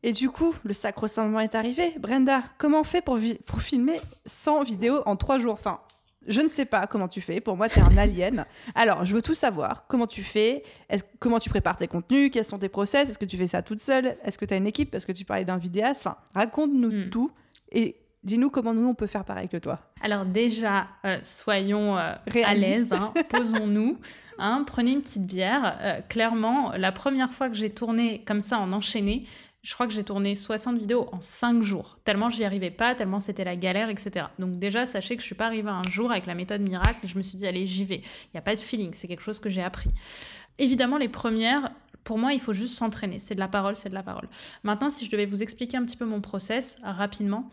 [0.02, 1.94] Et du coup, le sacro-saint moment est arrivé.
[1.98, 5.54] Brenda, comment on fait pour, pour filmer 100 vidéos en 3 jours?
[5.54, 5.80] Enfin,
[6.26, 7.40] je ne sais pas comment tu fais.
[7.40, 8.44] Pour moi, tu es un alien.
[8.74, 9.86] Alors, je veux tout savoir.
[9.86, 10.62] Comment tu fais?
[11.18, 12.30] Comment tu prépares tes contenus?
[12.32, 13.10] Quels sont tes process?
[13.10, 14.16] Est-ce que tu fais ça toute seule?
[14.24, 14.90] Est-ce que tu as une équipe?
[14.90, 16.06] Parce que tu parlais d'un vidéaste?
[16.06, 17.10] Enfin, raconte-nous hmm.
[17.10, 17.30] tout.
[17.72, 19.80] Et dis-nous comment nous, on peut faire pareil que toi.
[20.02, 22.12] Alors déjà, euh, soyons euh,
[22.44, 22.92] à l'aise.
[22.92, 23.12] Hein.
[23.30, 23.98] Posons-nous.
[24.38, 24.64] Hein.
[24.66, 25.78] prenez une petite bière.
[25.80, 29.26] Euh, clairement, la première fois que j'ai tourné comme ça en enchaîné,
[29.66, 33.18] je crois que j'ai tourné 60 vidéos en 5 jours, tellement j'y arrivais pas, tellement
[33.18, 34.26] c'était la galère, etc.
[34.38, 37.16] Donc déjà, sachez que je suis pas arrivée un jour avec la méthode miracle je
[37.16, 37.96] me suis dit, allez, j'y vais.
[37.96, 39.90] Il n'y a pas de feeling, c'est quelque chose que j'ai appris.
[40.58, 41.72] Évidemment, les premières,
[42.04, 43.18] pour moi, il faut juste s'entraîner.
[43.18, 44.28] C'est de la parole, c'est de la parole.
[44.62, 47.50] Maintenant, si je devais vous expliquer un petit peu mon process rapidement,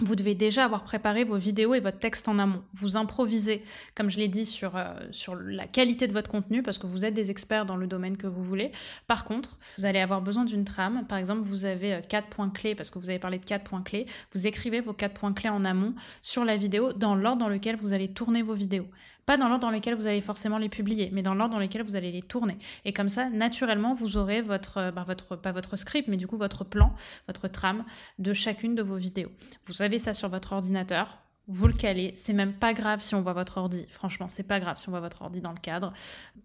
[0.00, 2.62] vous devez déjà avoir préparé vos vidéos et votre texte en amont.
[2.72, 3.62] Vous improvisez,
[3.94, 7.04] comme je l'ai dit, sur, euh, sur la qualité de votre contenu, parce que vous
[7.04, 8.72] êtes des experts dans le domaine que vous voulez.
[9.06, 11.06] Par contre, vous allez avoir besoin d'une trame.
[11.06, 13.64] Par exemple, vous avez euh, quatre points clés, parce que vous avez parlé de quatre
[13.64, 14.06] points clés.
[14.32, 17.76] Vous écrivez vos quatre points clés en amont sur la vidéo, dans l'ordre dans lequel
[17.76, 18.88] vous allez tourner vos vidéos.
[19.26, 21.82] Pas dans l'ordre dans lequel vous allez forcément les publier, mais dans l'ordre dans lequel
[21.82, 22.58] vous allez les tourner.
[22.84, 26.36] Et comme ça, naturellement, vous aurez votre, bah, votre, pas votre script, mais du coup
[26.36, 26.94] votre plan,
[27.26, 27.84] votre trame
[28.18, 29.30] de chacune de vos vidéos.
[29.66, 32.12] Vous avez ça sur votre ordinateur, vous le calez.
[32.16, 33.84] C'est même pas grave si on voit votre ordi.
[33.90, 35.92] Franchement, c'est pas grave si on voit votre ordi dans le cadre.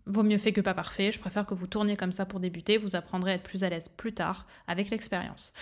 [0.05, 1.11] Vaut mieux fait que pas parfait.
[1.11, 2.77] Je préfère que vous tourniez comme ça pour débuter.
[2.77, 5.53] Vous apprendrez à être plus à l'aise plus tard avec l'expérience.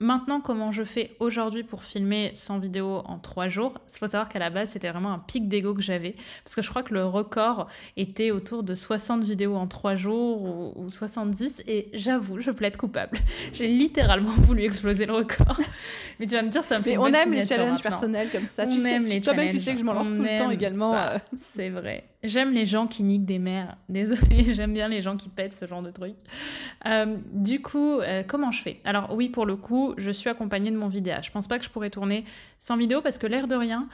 [0.00, 3.78] Maintenant, comment je fais aujourd'hui pour filmer 100 vidéos en 3 jours?
[3.92, 6.14] Il faut savoir qu'à la base, c'était vraiment un pic d'ego que j'avais.
[6.44, 10.76] Parce que je crois que le record était autour de 60 vidéos en 3 jours
[10.78, 11.62] ou, 70.
[11.66, 13.18] Et j'avoue, je plaide coupable.
[13.52, 15.60] J'ai littéralement voulu exploser le record.
[16.18, 18.46] Mais tu vas me dire, ça me fait Mais on aime les challenges personnels comme
[18.46, 20.94] ça les Toi-même, tu sais que je m'en lance tout le temps également.
[20.94, 21.18] Euh.
[21.34, 22.08] C'est vrai.
[22.24, 23.76] J'aime les gens qui niquent des mères.
[23.88, 26.14] Désolée, j'aime bien les gens qui pètent ce genre de truc.
[26.86, 28.80] Euh, du coup, euh, comment je fais?
[28.84, 31.26] Alors oui, pour le coup, je suis accompagnée de mon vidéaste.
[31.26, 32.24] Je pense pas que je pourrais tourner
[32.58, 33.88] sans vidéo parce que l'air de rien,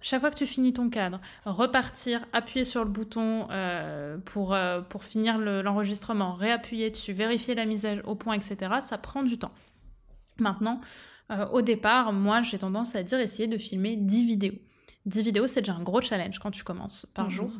[0.00, 3.48] chaque fois que tu finis ton cadre, repartir, appuyer sur le bouton
[4.24, 4.56] pour,
[4.88, 9.52] pour finir l'enregistrement, réappuyer dessus, vérifier la mise au point, etc., ça prend du temps.
[10.38, 10.80] Maintenant,
[11.30, 14.54] euh, au départ, moi, j'ai tendance à dire essayer de filmer 10 vidéos.
[15.06, 17.30] 10 vidéos, c'est déjà un gros challenge quand tu commences par mhm.
[17.30, 17.50] jour.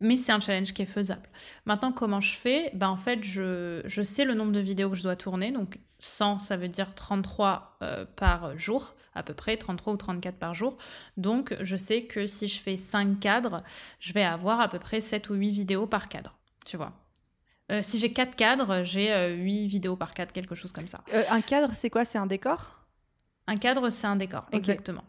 [0.00, 1.28] Mais c'est un challenge qui est faisable.
[1.64, 2.70] Maintenant, comment je fais?
[2.74, 5.52] Ben, En fait, je, je, sais le nombre de vidéos que je dois tourner.
[5.52, 10.36] Donc, 100, ça veut dire 33 euh, par jour, à peu près, 33 ou 34
[10.36, 10.76] par jour.
[11.16, 13.62] Donc, je sais que si je fais 5 cadres,
[14.00, 16.36] je vais avoir à peu près 7 ou 8 vidéos par cadre.
[16.64, 16.92] Tu vois
[17.72, 21.02] euh, si j'ai quatre cadres, j'ai euh, huit vidéos par cadre, quelque chose comme ça.
[21.14, 22.04] Euh, un cadre, c'est quoi?
[22.04, 22.84] C'est un décor?
[23.46, 25.04] Un cadre, c'est un décor, exactement.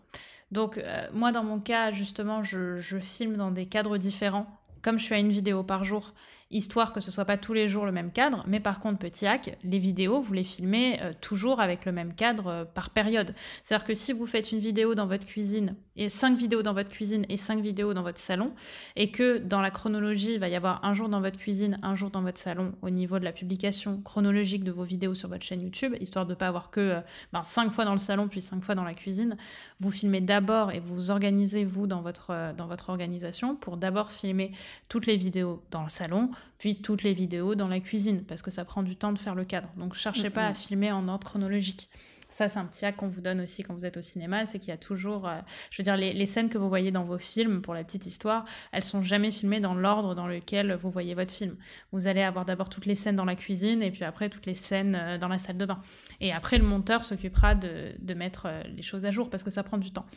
[0.51, 0.79] Donc,
[1.13, 4.45] moi, dans mon cas, justement, je, je, filme dans des cadres différents.
[4.83, 6.13] Comme je suis à une vidéo par jour,
[6.53, 8.43] histoire que ce soit pas tous les jours le même cadre.
[8.47, 12.13] Mais par contre, petit hack, les vidéos, vous les filmez euh, toujours avec le même
[12.13, 13.33] cadre euh, par période.
[13.63, 16.89] C'est-à-dire que si vous faites une vidéo dans votre cuisine, et cinq vidéos dans votre
[16.89, 18.53] cuisine et cinq vidéos dans votre salon,
[18.95, 21.95] et que dans la chronologie, il va y avoir un jour dans votre cuisine, un
[21.95, 25.43] jour dans votre salon, au niveau de la publication chronologique de vos vidéos sur votre
[25.43, 28.27] chaîne YouTube, histoire de ne pas avoir que euh, ben, cinq fois dans le salon,
[28.27, 29.37] puis cinq fois dans la cuisine,
[29.79, 34.51] vous filmez d'abord et vous organisez, vous, dans dans votre organisation, pour d'abord filmer
[34.89, 38.51] toutes les vidéos dans le salon, puis toutes les vidéos dans la cuisine, parce que
[38.51, 39.69] ça prend du temps de faire le cadre.
[39.77, 41.89] Donc cherchez pas à filmer en ordre chronologique.
[42.33, 44.57] Ça, c'est un petit hack qu'on vous donne aussi quand vous êtes au cinéma, c'est
[44.57, 45.37] qu'il y a toujours, euh,
[45.69, 48.43] je veux dire, les, scènes que vous voyez dans vos films, pour la petite histoire,
[48.71, 51.55] elles sont jamais filmées dans l'ordre dans lequel vous voyez votre film.
[51.91, 54.55] Vous allez avoir d'abord toutes les scènes dans la cuisine et puis après toutes les
[54.55, 55.79] scènes euh, dans la salle de bain.
[56.21, 59.51] Et après, le monteur s'occupera de, de, mettre euh, les choses à jour parce que
[59.51, 60.07] ça prend du temps.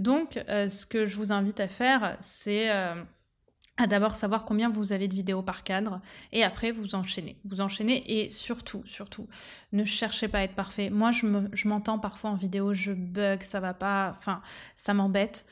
[0.00, 2.70] Donc, ce que je vous invite à faire, c'est
[3.86, 6.00] d'abord savoir combien vous avez de vidéos par cadre
[6.32, 7.36] et après vous enchaînez.
[7.44, 9.28] Vous enchaînez et surtout, surtout,
[9.72, 10.90] ne cherchez pas à être parfait.
[10.90, 14.40] Moi, je m'entends parfois en vidéo, je bug, ça va pas, enfin,
[14.76, 15.44] ça m'embête.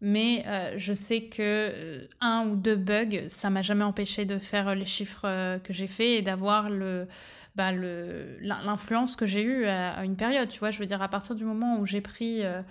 [0.00, 4.38] Mais euh, je sais que euh, un ou deux bugs, ça m'a jamais empêché de
[4.38, 7.08] faire les chiffres euh, que j'ai fait et d'avoir le,
[7.58, 10.48] bah, l'influence que j'ai eue à, une période.
[10.48, 12.62] Tu vois, je veux dire, à partir du moment où j'ai pris, euh,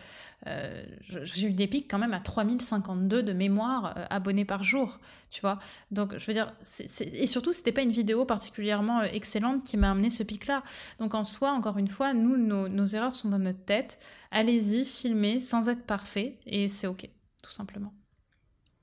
[0.48, 0.82] euh,
[1.24, 5.42] j'ai eu des pics quand même à 3052 de mémoire euh, abonnés par jour, tu
[5.42, 5.60] vois.
[5.92, 6.54] Donc, je veux dire,
[7.02, 10.64] et surtout, c'était pas une vidéo particulièrement excellente qui m'a amené ce pic-là.
[11.00, 14.00] Donc, en soi, encore une fois, nous, nos, nos erreurs sont dans notre tête.
[14.32, 17.10] Allez-y, filmez sans être parfait et c'est OK,
[17.44, 17.92] tout simplement.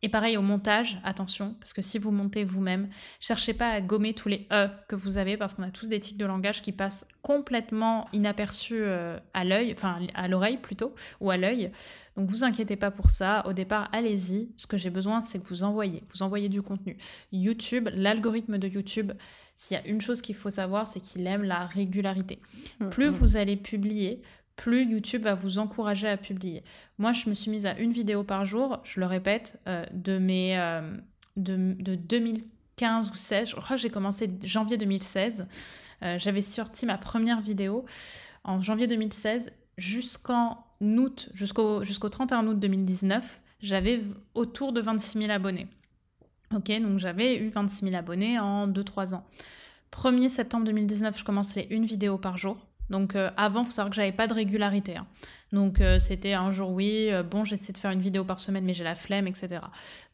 [0.04, 2.90] Et pareil au montage, attention, parce que si vous montez vous-même,
[3.20, 5.98] cherchez pas à gommer tous les E que vous avez, parce qu'on a tous des
[5.98, 11.30] tics de langage qui passent complètement inaperçus euh, à l'œil, enfin à l'oreille plutôt, ou
[11.30, 11.72] à l'œil.
[12.18, 13.46] Donc vous inquiétez pas pour ça.
[13.46, 14.50] Au départ, allez-y.
[14.58, 16.98] Ce que j'ai besoin, c'est que vous envoyez, vous envoyez du contenu.
[17.32, 19.12] YouTube, l'algorithme de YouTube,
[19.56, 22.40] s'il y a une chose qu'il faut savoir, c'est qu'il aime la régularité.
[22.78, 23.14] Mm, plus mm.
[23.14, 24.20] vous allez publier,
[24.56, 26.62] plus YouTube va vous encourager à publier.
[26.98, 30.18] Moi, je me suis mise à une vidéo par jour, je le répète, euh, de,
[30.20, 30.96] euh,
[31.36, 33.50] de, 2015 ou 16.
[33.50, 35.46] Je crois que j'ai commencé janvier 2016.
[36.02, 37.84] Euh, j'avais sorti ma première vidéo
[38.44, 43.40] en janvier 2016 jusqu'en août, jusqu'au jusqu'au 31 août 2019.
[43.60, 44.02] J'avais
[44.34, 45.66] autour de 26 000 abonnés.
[46.54, 49.24] Ok, donc j'avais eu 26 000 abonnés en 2-3 ans.
[49.92, 52.66] 1er septembre 2019, je commençais une vidéo par jour.
[52.90, 54.96] Donc euh, avant, il faut savoir que j'avais pas de régularité.
[54.96, 55.06] Hein.
[55.52, 58.64] Donc euh, c'était un jour oui, euh, bon j'essaie de faire une vidéo par semaine
[58.64, 59.60] mais j'ai la flemme, etc.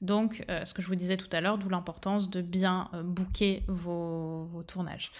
[0.00, 4.62] Donc ce que je vous disais tout à l'heure, d'où l'importance de bien booker vos,
[4.66, 5.12] tournages.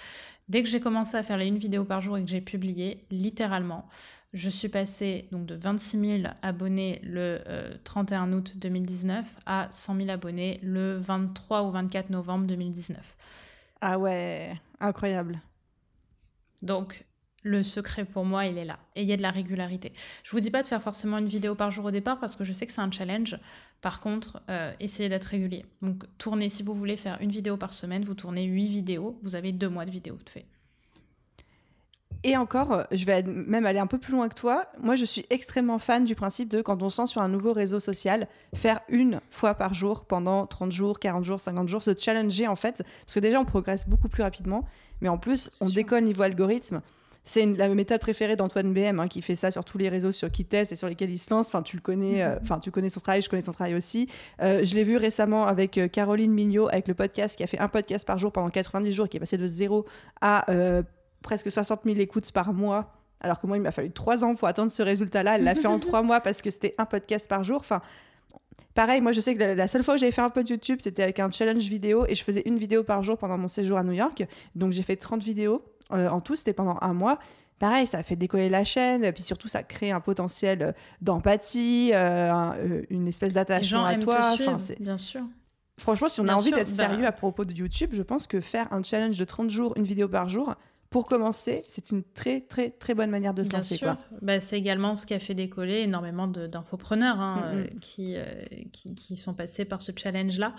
[0.49, 3.05] Dès que j'ai commencé à faire les une vidéo par jour et que j'ai publié,
[3.13, 3.89] littéralement,
[4.33, 7.41] je suis passée donc de 26 000 abonnés le
[7.85, 13.17] 31 août 2019 à 100 000 abonnés le 23 ou 24 novembre 2019.
[13.81, 15.41] Ah ouais, incroyable.
[16.63, 17.05] Donc
[17.43, 18.79] le secret pour moi, il est là.
[18.97, 19.93] Et il y a de la régularité.
[20.25, 22.45] Je vous dis pas de faire forcément une vidéo par jour au départ parce que
[22.45, 23.39] je sais que c'est un challenge.
[23.81, 25.65] Par contre, euh, essayez d'être régulier.
[25.81, 29.35] Donc tournez, si vous voulez faire une vidéo par semaine, vous tournez 8 vidéos, vous
[29.35, 30.47] avez deux mois de vidéos de fait.
[32.23, 34.67] Et encore, je vais même aller un peu plus loin que toi.
[34.83, 37.55] Moi, je suis extrêmement fan du principe de, quand on se lance sur un nouveau
[37.55, 41.97] réseau social, faire une fois par jour pendant 30 jours, 40 jours, 50 jours, se
[41.97, 42.83] challenger en fait.
[43.07, 44.67] Parce que déjà, on progresse beaucoup plus rapidement.
[45.01, 46.83] Mais en plus, on décolle niveau algorithme.
[47.25, 50.31] C'est la méthode préférée d'Antoine BM, hein, qui fait ça sur tous les réseaux sur
[50.31, 51.49] qui teste et sur lesquels il se lance.
[51.49, 54.09] Enfin, tu le connais, euh, enfin, tu connais son travail, je connais son travail aussi.
[54.41, 57.59] Euh, je l'ai vu récemment avec euh, Caroline Mignot, avec le podcast, qui a fait
[57.59, 59.85] un podcast par jour pendant 90 jours, qui est passé de zéro
[60.21, 60.47] à
[61.23, 62.91] presque 60 000 écoutes par mois.
[63.21, 65.37] Alors que moi, il m'a fallu trois ans pour atteindre ce résultat-là.
[65.37, 67.59] Elle l'a fait en trois mois parce que c'était un podcast par jour.
[67.61, 67.83] Enfin,
[68.75, 70.79] Pareil, moi je sais que la, seule fois où j'avais fait un peu de YouTube,
[70.81, 73.77] c'était avec un challenge vidéo et je faisais une vidéo par jour pendant mon séjour
[73.79, 74.25] à New York.
[74.55, 75.63] Donc j'ai fait 30 vidéos.
[75.93, 77.19] Euh, en tout, c'était pendant un mois.
[77.59, 80.73] Pareil, ça a fait décoller la chaîne, puis surtout, ça crée un potentiel euh,
[81.03, 84.19] d'empathie, euh, une espèce d'attachement à toi.
[84.33, 85.23] Enfin, bien sûr.
[85.79, 88.41] Franchement, si on a envie d'être bah sérieux à propos de YouTube, je pense que
[88.41, 90.55] faire un challenge de 30 jours, une vidéo par jour,
[90.91, 93.77] pour commencer, c'est une très très très bonne manière de se lancer.
[93.77, 93.97] Sûr.
[94.21, 97.69] Bah, c'est également ce qui a fait décoller énormément d'infopreneurs hein, mm, mm.
[97.81, 98.17] qui,
[98.73, 100.55] qui, qui, sont passés par ce challenge-là.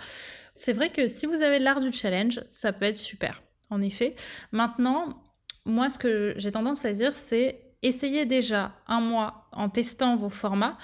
[0.54, 3.42] C'est vrai que si vous avez l'art du challenge, ça peut être super
[3.72, 4.14] en effet.
[4.52, 5.22] Maintenant,
[5.64, 10.30] moi, ce que j'ai tendance à dire, c'est essayez déjà un mois en testant vos
[10.30, 10.78] formats.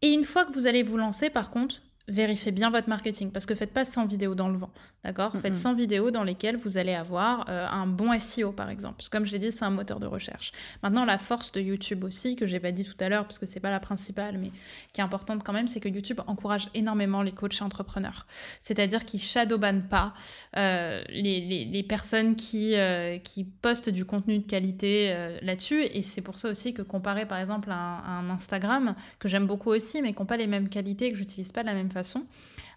[0.00, 3.46] Et une fois que vous allez vous lancer, par contre, vérifiez bien votre marketing parce
[3.46, 4.70] que faites pas 100 vidéos dans le vent,
[5.04, 5.32] d'accord?
[5.38, 8.96] Faites 100 vidéos dans lesquelles vous allez avoir euh, un bon SEO par exemple.
[8.98, 10.52] Parce que comme je l'ai dit, c'est un moteur de recherche.
[10.82, 13.46] Maintenant, la force de YouTube aussi, que j'ai pas dit tout à l'heure parce que
[13.46, 14.50] c'est pas la principale, mais
[14.92, 18.26] qui est importante quand même, c'est que YouTube encourage énormément les coachs entrepreneurs.
[18.60, 20.12] C'est-à-dire qu'ils shadowban pas
[20.56, 25.82] euh, les, les, les, personnes qui, euh, qui postent du contenu de qualité là-dessus.
[25.82, 29.70] Et c'est pour ça aussi que comparé par exemple à un, Instagram, que j'aime beaucoup
[29.70, 31.90] aussi, mais qui n'ont pas les mêmes qualités et que j'utilise pas de la même
[31.90, 32.01] façon.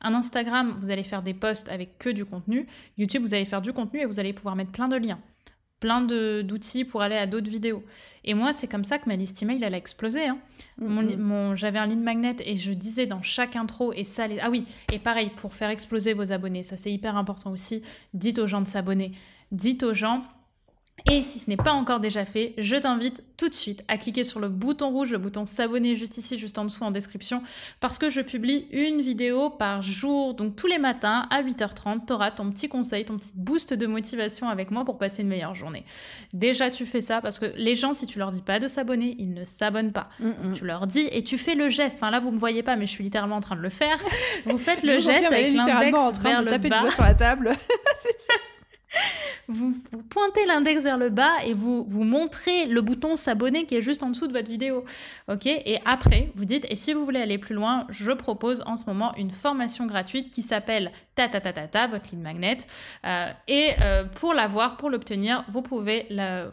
[0.01, 2.67] Un Instagram, vous allez faire des posts avec que du contenu.
[2.97, 5.19] YouTube, vous allez faire du contenu et vous allez pouvoir mettre plein de liens
[5.79, 7.83] plein d'outils pour aller à d'autres vidéos.
[8.23, 10.25] Et moi, c'est comme ça que ma liste email, elle a explosé.
[10.25, 10.39] Hein.
[10.81, 11.17] Mm-hmm.
[11.17, 14.25] mon, J'avais un lead magnet et je disais dans chaque intro, et ça...
[14.41, 17.81] Ah oui, et pareil, pour faire exploser vos abonnés, ça c'est hyper important aussi,
[18.13, 19.11] dites aux gens de s'abonner.
[19.51, 20.23] Dites aux gens,
[21.11, 24.23] Et si ce n'est pas encore déjà fait, je t'invite tout de suite à cliquer
[24.23, 27.43] sur le bouton rouge, le bouton s'abonner juste ici, juste en dessous en description,
[27.79, 30.33] parce que je publie une vidéo par jour.
[30.33, 33.85] Donc tous les matins à 8h30, tu auras ton petit conseil, ton petit boost de
[33.85, 35.85] motivation avec moi pour passer une meilleure journée.
[36.33, 39.15] Déjà, tu fais ça parce que les gens, si tu leur dis pas de s'abonner,
[39.19, 40.09] ils ne s'abonnent pas.
[40.19, 40.51] Mm, mm.
[40.53, 41.99] Tu leur dis et tu fais le geste.
[41.99, 43.97] Enfin là, vous me voyez pas, mais je suis littéralement en train de le faire.
[44.45, 46.89] Vous faites le geste avec l'index vers le bas.
[46.89, 47.51] sur la table.
[49.47, 49.75] vous,
[50.09, 54.03] pointez l'index vers le bas et vous, vous montrez le bouton s'abonner qui est juste
[54.03, 54.83] en dessous de votre vidéo.
[55.27, 55.45] Ok?
[55.45, 58.85] Et après, vous dites, et si vous voulez aller plus loin, je propose en ce
[58.85, 62.57] moment une formation gratuite qui s'appelle ta ta ta ta ta, votre lead magnet.
[63.05, 66.07] Euh, et euh, pour l'avoir, pour l'obtenir, vous pouvez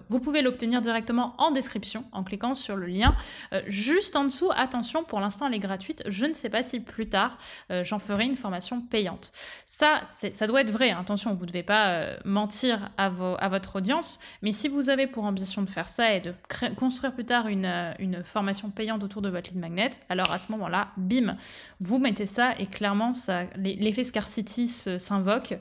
[0.09, 3.15] vous pouvez l'obtenir directement en description en cliquant sur le lien
[3.53, 4.51] euh, juste en dessous.
[4.57, 6.03] Attention, pour l'instant, elle est gratuite.
[6.07, 7.37] Je ne sais pas si plus tard
[7.83, 9.33] j'en ferai une formation payante.
[9.67, 10.91] Ça, ça doit être vrai.
[10.91, 10.99] Hein.
[11.01, 14.19] Attention, vous ne devez pas mentir à, vos, à votre audience.
[14.43, 16.35] Mais si vous avez pour ambition de faire ça et de
[16.77, 20.51] construire plus tard une, une formation payante autour de votre lead magnet, alors à ce
[20.53, 21.37] moment-là, bim,
[21.81, 23.13] vous mettez ça et clairement,
[23.57, 25.55] l'effet scarcity s'invoque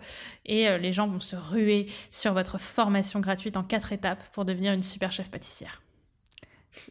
[0.45, 4.45] et euh, les gens vont se ruer sur votre formation gratuite en quatre étapes pour
[4.45, 5.81] devenir une super chef pâtissière.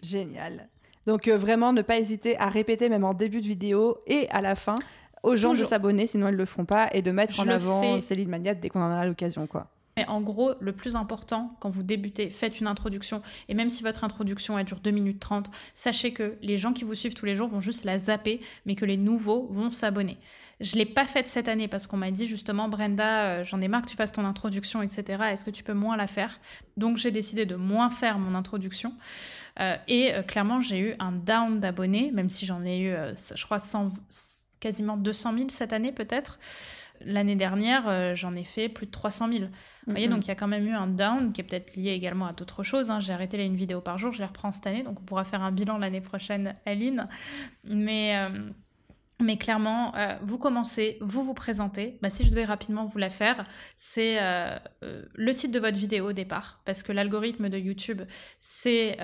[0.02, 0.68] Génial.
[1.06, 4.42] Donc euh, vraiment ne pas hésiter à répéter même en début de vidéo et à
[4.42, 4.78] la fin
[5.22, 8.28] aux gens de s'abonner sinon ils le feront pas et de mettre en avant Céline
[8.28, 9.68] Magnat dès qu'on en aura l'occasion quoi.
[9.96, 13.22] Mais en gros, le plus important, quand vous débutez, faites une introduction.
[13.48, 16.84] Et même si votre introduction elle dure 2 minutes 30, sachez que les gens qui
[16.84, 20.16] vous suivent tous les jours vont juste la zapper, mais que les nouveaux vont s'abonner.
[20.60, 23.60] Je ne l'ai pas faite cette année parce qu'on m'a dit justement, Brenda, euh, j'en
[23.60, 25.22] ai marre que tu fasses ton introduction, etc.
[25.32, 26.38] Est-ce que tu peux moins la faire?
[26.76, 28.94] Donc j'ai décidé de moins faire mon introduction.
[29.58, 32.94] Euh, et euh, clairement, j'ai eu un down d'abonnés, même si j'en ai eu,
[33.34, 33.58] je crois,
[34.60, 36.38] quasiment 200 000 cette année peut-être.
[37.02, 39.44] L'année dernière, j'en ai fait plus de 300 000.
[39.44, 39.48] Vous
[39.88, 42.26] voyez, donc il y a quand même eu un down qui est peut-être lié également
[42.26, 42.90] à d'autres choses.
[42.90, 43.00] Hein.
[43.00, 45.24] J'ai arrêté là une vidéo par jour, je les reprends cette année, donc on pourra
[45.24, 47.08] faire un bilan l'année prochaine, Aline.
[47.64, 48.14] Mais
[49.20, 51.98] mais clairement, euh, vous commencez, vous vous présentez.
[52.02, 53.46] Bah, si je devais rapidement vous la faire,
[53.76, 58.02] c'est euh, euh, le titre de votre vidéo au départ, parce que l'algorithme de YouTube,
[58.40, 58.98] c'est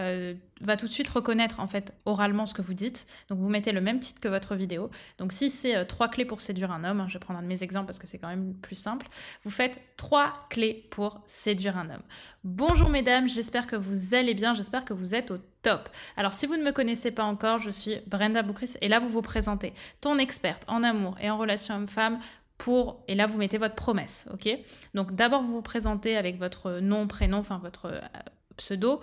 [0.61, 3.07] va tout de suite reconnaître en fait oralement ce que vous dites.
[3.29, 4.91] Donc vous mettez le même titre que votre vidéo.
[5.19, 7.49] Donc si c'est trois clés pour séduire un homme, hein, je vais prendre un de
[7.49, 9.07] mes exemples parce que c'est quand même plus simple.
[9.45, 12.03] Vous faites trois clés pour séduire un homme.
[12.45, 15.89] Bonjour mesdames, j'espère que vous allez bien, j'espère que vous êtes au top.
[16.17, 19.09] Alors si vous ne me connaissez pas encore, je suis Brenda Boukris et là vous
[19.09, 22.19] vous présentez ton experte en amour et en relation homme-femme
[22.59, 24.49] pour et là vous mettez votre promesse, ok?
[24.95, 28.01] Donc d'abord vous vous présentez avec votre nom, prénom, enfin votre euh,
[28.57, 29.01] pseudo,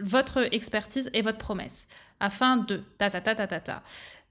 [0.00, 1.88] votre expertise et votre promesse
[2.20, 3.82] afin de ta ta ta ta ta ta.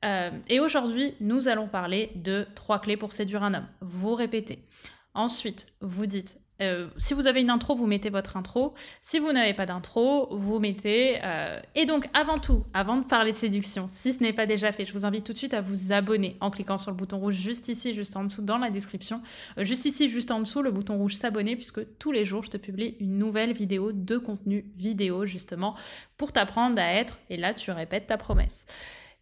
[0.03, 3.67] Euh, et aujourd'hui nous allons parler de trois clés pour séduire un homme.
[3.81, 4.67] Vous répétez.
[5.13, 8.73] Ensuite vous dites euh, si vous avez une intro, vous mettez votre intro.
[9.01, 11.19] Si vous n'avez pas d'intro, vous mettez...
[11.23, 14.71] Euh, et donc, avant tout, avant de parler de séduction, si ce n'est pas déjà
[14.71, 17.19] fait, je vous invite tout de suite à vous abonner en cliquant sur le bouton
[17.19, 19.21] rouge juste ici, juste en dessous, dans la description.
[19.57, 22.51] Euh, juste ici, juste en dessous, le bouton rouge s'abonner, puisque tous les jours, je
[22.51, 25.75] te publie une nouvelle vidéo de contenu vidéo, justement,
[26.17, 27.19] pour t'apprendre à être...
[27.29, 28.65] Et là, tu répètes ta promesse.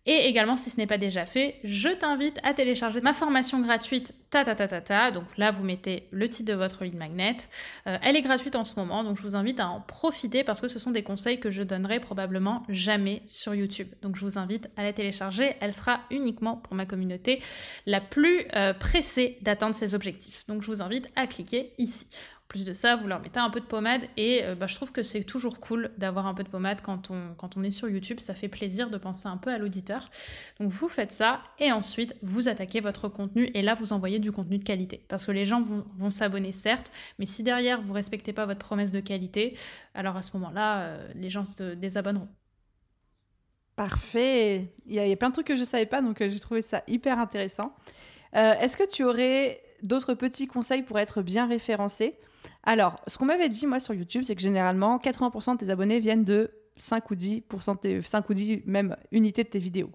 [0.06, 4.14] Et également, si ce n'est pas déjà fait, je t'invite à télécharger ma formation gratuite
[4.30, 5.12] ta ta ta ta ta.
[5.12, 7.38] Donc là, vous mettez le titre de votre lead magnet.
[7.88, 10.60] Euh, elle est gratuite en ce moment, donc je vous invite à en profiter parce
[10.60, 13.88] que ce sont des conseils que je donnerai probablement jamais sur YouTube.
[14.02, 15.56] Donc je vous invite à la télécharger.
[15.62, 17.42] Elle sera uniquement pour ma communauté
[17.86, 20.46] la plus euh, pressée d'atteindre ses objectifs.
[20.48, 22.08] Donc je vous invite à cliquer ici
[22.48, 24.92] plus de ça, vous leur mettez un peu de pommade et euh, bah, je trouve
[24.92, 28.20] que c'est toujours cool d'avoir un peu de pommade quand on, est sur YouTube.
[28.20, 30.10] Ça fait plaisir de penser un peu à l'auditeur.
[30.60, 34.32] Donc vous faites ça et ensuite vous attaquez votre contenu et là vous envoyez du
[34.32, 35.04] contenu de qualité.
[35.08, 38.92] Parce que les gens vont, s'abonner certes, mais si derrière vous respectez pas votre promesse
[38.92, 39.58] de qualité,
[39.96, 42.30] alors à ce moment-là, euh, les gens se désabonneront.
[43.76, 44.76] Parfait.
[44.86, 46.62] Il y, a, plein de trucs que je ne savais pas, donc euh, j'ai trouvé
[46.62, 47.74] ça hyper intéressant.
[48.34, 52.18] Est-ce que tu aurais d'autres petits conseils pour être bien référencé?
[52.64, 56.00] Alors, ce qu'on m'avait dit, moi, sur YouTube, c'est que généralement, 80% de tes abonnés
[56.00, 59.92] viennent de 5 ou 10%, de 5 ou 10 même unités de tes vidéos.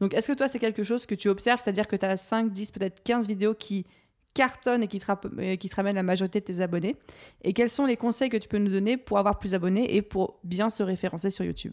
[0.00, 2.50] Donc, est-ce que toi, c'est quelque chose que tu observes, c'est-à-dire que tu as 5,
[2.50, 3.86] 10, peut-être 15 vidéos qui
[4.32, 6.96] cartonnent et qui te, qui te ramènent la majorité de tes abonnés?
[7.42, 10.02] Et quels sont les conseils que tu peux nous donner pour avoir plus d'abonnés et
[10.02, 11.72] pour bien se référencer sur YouTube?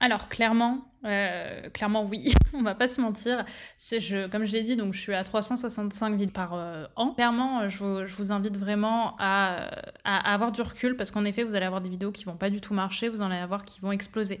[0.00, 3.44] Alors clairement, Euh, clairement, oui, on va pas se mentir.
[3.78, 7.14] Je, comme je l'ai dit, donc je suis à 365 vidéos par euh, an.
[7.14, 9.70] Clairement, euh, je vous, je vous invite vraiment à,
[10.04, 12.50] à, avoir du recul parce qu'en effet, vous allez avoir des vidéos qui vont pas
[12.50, 14.40] du tout marcher, vous en allez avoir qui vont exploser.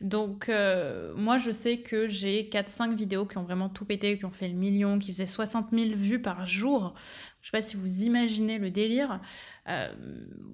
[0.00, 0.50] Donc,
[1.16, 4.48] moi, je sais que j'ai 4-5 vidéos qui ont vraiment tout pété, qui ont fait
[4.48, 6.94] le million, qui faisaient 60 000 vues par jour.
[7.42, 9.20] Je sais pas si vous imaginez le délire.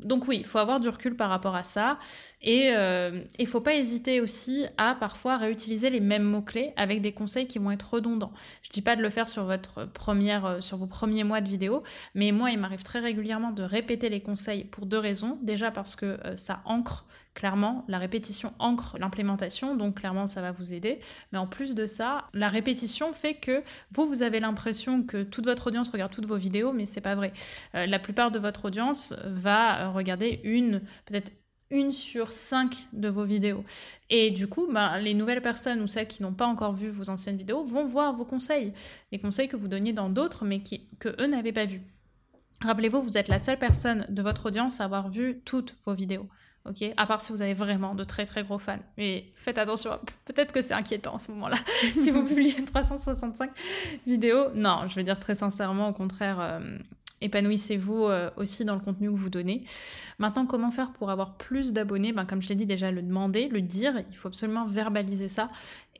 [0.02, 1.98] Donc oui, il faut avoir du recul par rapport à ça.
[2.42, 2.72] Et
[3.38, 7.58] il faut pas hésiter aussi à parfois réutiliser les mêmes mots-clés avec des conseils qui
[7.58, 8.32] vont être redondants.
[8.62, 11.48] Je dis pas de le faire sur, votre première, euh, sur vos premiers mois de
[11.48, 11.82] vidéo,
[12.14, 15.38] mais moi, il m'arrive très régulièrement de répéter les conseils pour deux raisons.
[15.42, 20.74] Déjà parce que ça ancre Clairement, la répétition ancre l'implémentation, donc clairement ça va vous
[20.74, 20.98] aider.
[21.32, 25.46] Mais en plus de ça, la répétition fait que vous, vous avez l'impression que toute
[25.46, 27.32] votre audience regarde toutes vos vidéos, mais c'est pas vrai.
[27.74, 31.32] Euh, la plupart de votre audience va regarder une, peut-être
[31.72, 33.64] une sur cinq de vos vidéos.
[34.10, 37.10] Et du coup, bah, les nouvelles personnes ou celles qui n'ont pas encore vu vos
[37.10, 38.72] anciennes vidéos vont voir vos conseils,
[39.10, 41.82] les conseils que vous donniez dans d'autres, mais qui, que eux n'avaient pas vus.
[42.62, 46.28] Rappelez-vous, vous êtes la seule personne de votre audience à avoir vu toutes vos vidéos
[46.66, 46.92] ok?
[46.96, 48.78] À part si vous avez vraiment de très très gros fans.
[48.96, 51.56] Mais faites attention, peut-être que c'est inquiétant en ce moment-là.
[51.96, 53.50] si vous publiez 365
[54.06, 56.78] vidéos, non, je veux dire très sincèrement, au contraire, euh,
[57.22, 59.64] épanouissez-vous euh, aussi dans le contenu que vous donnez.
[60.18, 62.12] Maintenant, comment faire pour avoir plus d'abonnés?
[62.12, 65.50] Ben, Comme je l'ai dit déjà, le demander, le dire, il faut absolument verbaliser ça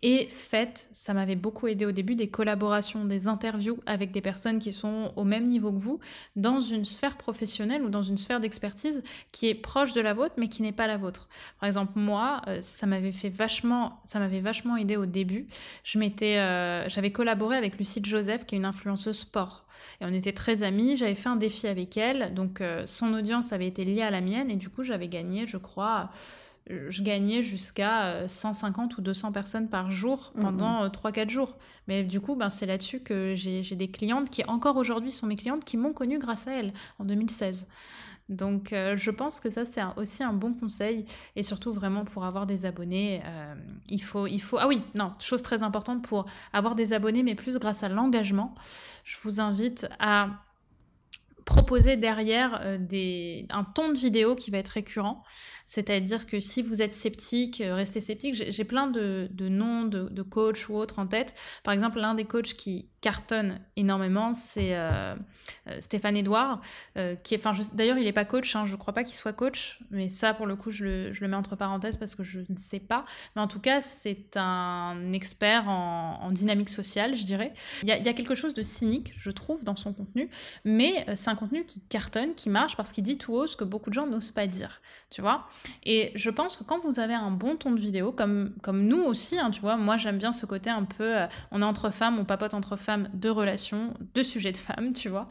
[0.03, 4.59] et faites, ça m'avait beaucoup aidé au début, des collaborations, des interviews avec des personnes
[4.59, 6.01] qui sont au même niveau que vous,
[6.35, 10.35] dans une sphère professionnelle ou dans une sphère d'expertise qui est proche de la vôtre,
[10.39, 11.29] mais qui n'est pas la vôtre.
[11.61, 15.47] Par exemple, moi, euh, ça m'avait fait vachement, ça m'avait vachement aidé au début.
[15.85, 19.67] Je m'étais, euh, j'avais collaboré avec Lucille Joseph, qui est une influenceuse sport.
[20.01, 23.53] Et on était très amis, j'avais fait un défi avec elle, donc euh, son audience
[23.53, 26.11] avait été liée à la mienne, et du coup j'avais gagné, je crois,
[26.69, 31.59] je gagnais jusqu'à 150 euh, ou 200 personnes par jour pendant 3-4 euh, jours.
[31.89, 35.37] Mais du coup, ben, c'est là-dessus que j'ai des clientes qui, encore aujourd'hui, sont mes
[35.37, 37.69] clientes qui m'ont connue grâce à elles en 2016.
[38.29, 41.05] Donc, euh, je pense que ça, c'est aussi un bon conseil.
[41.35, 43.23] Et surtout, vraiment, pour avoir des abonnés,
[43.89, 44.59] il, faut, il faut...
[44.59, 48.55] Ah oui, non, chose très importante, pour avoir des abonnés, mais plus grâce à l'engagement,
[49.05, 50.31] je vous invite à
[51.53, 55.23] proposer derrière euh, des, un ton de vidéo qui va être récurrent.
[55.67, 58.35] C'est-à-dire que si vous êtes sceptique, euh, restez sceptique.
[58.35, 61.35] J'ai plein de, noms de, de coachs ou autres en tête.
[61.63, 65.15] Par exemple, l'un des coachs qui cartonne énormément, c'est euh,
[65.81, 66.61] Stéphane Edouard,
[67.25, 69.33] qui est, enfin, d'ailleurs, il n'est pas coach, hein, je ne crois pas qu'il soit
[69.33, 72.57] coach, mais ça, pour le coup, je le, mets entre parenthèses parce que je ne
[72.57, 73.05] sais pas.
[73.35, 77.53] Mais en tout cas, c'est un expert en, dynamique sociale, je dirais.
[77.83, 80.31] Il y, y, a, quelque chose de cynique, je trouve, dans son contenu,
[80.65, 83.65] mais c'est un contenu qui cartonne, qui marche, parce qu'il dit tout haut ce que
[83.65, 84.81] beaucoup de gens n'osent pas dire,
[85.11, 85.49] tu vois.
[85.85, 89.03] Et je pense que quand vous avez un bon ton de vidéo, comme, comme nous
[89.03, 91.91] aussi, hein, tu vois, moi j'aime bien ce côté un peu, euh, on est entre
[91.91, 95.27] femmes, on papote entre femmes, de relations, de sujets de femmes, tu vois.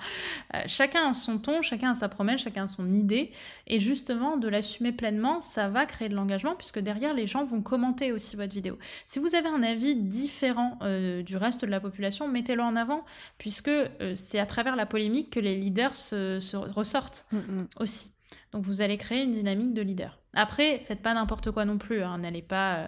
[0.53, 3.31] Euh, chacun a son ton, chacun a sa promesse, chacun a son idée,
[3.67, 7.61] et justement, de l'assumer pleinement, ça va créer de l'engagement, puisque derrière, les gens vont
[7.61, 8.77] commenter aussi votre vidéo.
[9.05, 13.05] Si vous avez un avis différent euh, du reste de la population, mettez-le en avant,
[13.37, 13.71] puisque
[14.15, 17.67] c'est à travers la polémique que les leaders se, ressortent mm, mm.
[17.79, 18.11] aussi.
[18.51, 20.19] Donc vous allez créer une dynamique de leader.
[20.33, 22.03] Après, faites pas n'importe quoi non plus.
[22.03, 22.19] Hein.
[22.19, 22.87] N'allez pas, euh,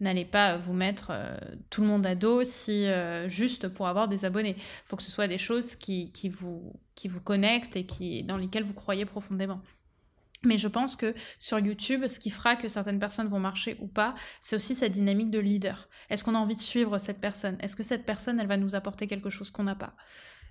[0.00, 1.36] n'allez pas vous mettre euh,
[1.70, 4.54] tout le monde à dos si euh, juste pour avoir des abonnés.
[4.56, 8.22] Il faut que ce soit des choses qui, qui, vous, qui vous connectent et qui,
[8.24, 9.60] dans lesquelles vous croyez profondément.
[10.44, 13.88] Mais je pense que sur YouTube, ce qui fera que certaines personnes vont marcher ou
[13.88, 15.88] pas, c'est aussi cette dynamique de leader.
[16.10, 17.56] Est-ce qu'on a envie de suivre cette personne?
[17.60, 19.96] Est-ce que cette personne, elle va nous apporter quelque chose qu'on n'a pas?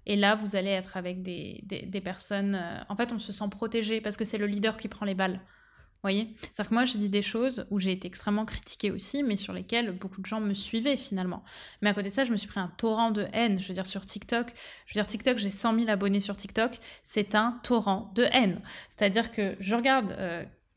[0.10, 2.56] Et là, vous allez être avec des, personnes...
[2.56, 5.16] Euh, en fait, on se sent protégé parce que c'est le leader qui prend les
[5.16, 5.34] balles.
[5.34, 6.34] Vous voyez?
[6.40, 9.52] C'est-à-dire que moi, j'ai dit des choses où j'ai été extrêmement critiquée aussi, mais sur
[9.52, 11.44] lesquelles beaucoup de gens me suivaient finalement.
[11.82, 13.60] Mais à côté de ça, je me suis pris un torrent de haine.
[13.60, 14.54] Je veux dire, sur TikTok,
[14.86, 18.62] je veux dire, TikTok, j'ai 100 000 abonnés sur TikTok, c'est un torrent de haine.
[18.90, 20.16] C'est-à-dire que je regarde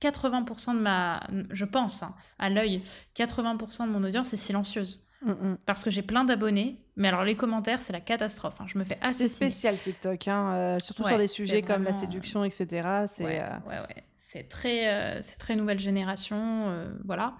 [0.02, 1.24] 80% euh, de ma.
[1.50, 2.82] Je pense, hein, à l'œil,
[3.14, 5.06] 80% de mon audience est silencieuse.
[5.22, 5.58] Mm, mm.
[5.66, 8.54] Parce que j'ai plein d'abonnés, mais alors les commentaires, c'est la catastrophe.
[8.60, 8.66] Hein.
[8.66, 9.28] Je me fais assez.
[9.28, 12.66] C'est spécial TikTok, hein, euh, surtout sur des sujets comme la séduction, etc.
[13.06, 14.04] C'est ouais, euh, ouais.
[14.16, 16.70] C'est très, euh, c'est très nouvelle génération,
[17.04, 17.36] voilà.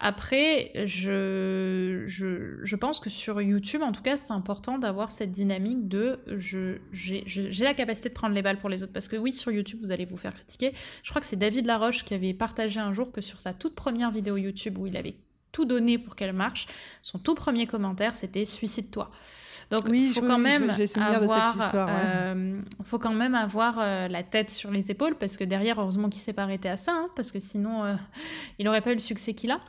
[0.00, 5.30] Après, je, je, je, pense que sur YouTube, en tout cas, c'est important d'avoir cette
[5.30, 8.92] dynamique de je, j'ai la capacité de prendre les balles pour les autres.
[8.92, 10.72] Parce que oui, sur YouTube, vous allez vous faire critiquer.
[11.04, 13.74] Je crois que c'est David Laroche qui avait partagé un jour que sur sa toute
[13.76, 15.16] première vidéo YouTube où il avait
[15.52, 16.66] tout donné pour qu'elle marche.
[17.02, 19.10] Son tout premier commentaire, c'était suicide-toi.
[19.70, 23.78] Donc, il faut, quand même avoir, euh, faut quand même avoir
[24.08, 26.92] la tête sur les épaules parce que derrière, heureusement qu'il s'est pas arrêté à ça,
[26.92, 27.94] hein, parce que sinon, euh,
[28.58, 29.60] il n'aurait pas eu le succès qu'il a.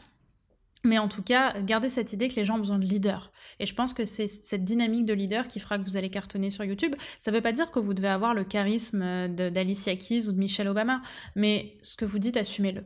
[0.84, 3.32] Mais en tout cas, gardez cette idée que les gens ont besoin de leaders.
[3.60, 6.52] Et je pense que c'est cette dynamique de leader qui fera que vous allez cartonner
[6.52, 6.96] sur YouTube.
[7.18, 10.38] Ça ne veut pas dire que vous devez avoir le charisme d'Alicia Keys ou de
[10.38, 11.02] Michelle Obama,
[11.36, 12.86] mais ce que vous dites, assumez-le.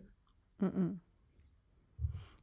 [0.61, 0.97] Mm, mm.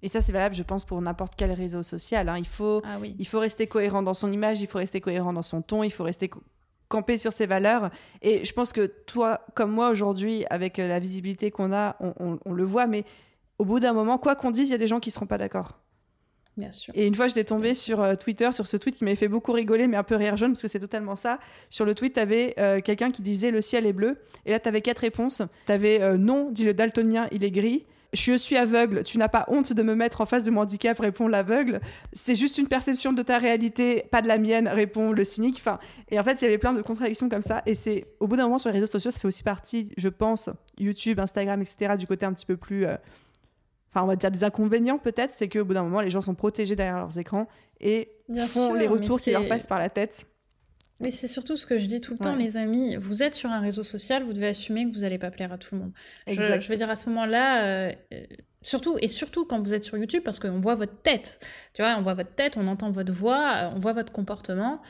[0.02, 2.28] Et ça, c'est valable, je pense, pour n'importe quel réseau social.
[2.28, 2.38] Hein.
[2.38, 5.42] Il, faut, ah il faut rester cohérent dans son image, il faut rester cohérent dans
[5.42, 6.30] son ton, il faut rester
[6.88, 7.90] camper sur ses valeurs.
[8.22, 12.52] Et je pense que toi, comme moi aujourd'hui, avec euh, la visibilité qu'on a, on,
[12.52, 13.04] le voit, mais
[13.58, 15.26] au bout d'un moment, quoi qu'on dise, il y a des gens qui ne seront
[15.26, 15.80] pas d'accord.
[16.56, 16.92] Bien sûr.
[16.96, 19.52] Et une fois, j'étais tombée sur euh, Twitter, sur ce tweet qui m'avait fait beaucoup
[19.52, 21.38] rigoler, mais un peu rire jaune, parce que c'est totalement ça.
[21.70, 24.18] Sur le tweet, tu avais euh, quelqu'un qui disait le ciel est bleu.
[24.44, 25.42] Et là, tu avais quatre réponses.
[25.66, 27.86] Tu avais non, dit le daltonien, il est gris.
[28.14, 30.98] Je suis aveugle, tu n'as pas honte de me mettre en face de mon handicap,
[30.98, 31.80] répond l'aveugle.
[32.14, 35.56] C'est juste une perception de ta réalité, pas de la mienne, répond le cynique.
[35.58, 35.78] Enfin,
[36.10, 37.62] et en fait, il y avait plein de contradictions comme ça.
[37.66, 40.08] Et c'est au bout d'un moment sur les réseaux sociaux, ça fait aussi partie, je
[40.08, 40.48] pense,
[40.78, 42.86] YouTube, Instagram, etc., du côté un petit peu plus.
[42.86, 42.96] Euh,
[43.92, 46.34] enfin, on va dire des inconvénients peut-être, c'est qu'au bout d'un moment, les gens sont
[46.34, 47.46] protégés derrière leurs écrans
[47.78, 48.08] et
[48.48, 50.24] font les retours qui leur passent par la tête.
[51.00, 52.96] Mais c'est surtout ce que je dis tout le temps, les amis.
[52.96, 55.58] Vous êtes sur un réseau social, vous devez assumer que vous n'allez pas plaire à
[55.58, 55.92] tout le monde.
[56.26, 57.92] Je, je, veux dire, à ce moment-là, euh,
[58.62, 61.38] surtout, et surtout quand vous êtes sur YouTube, parce qu'on voit votre tête.
[61.72, 64.82] Tu vois, on voit votre tête, on entend votre voix, on voit votre comportement.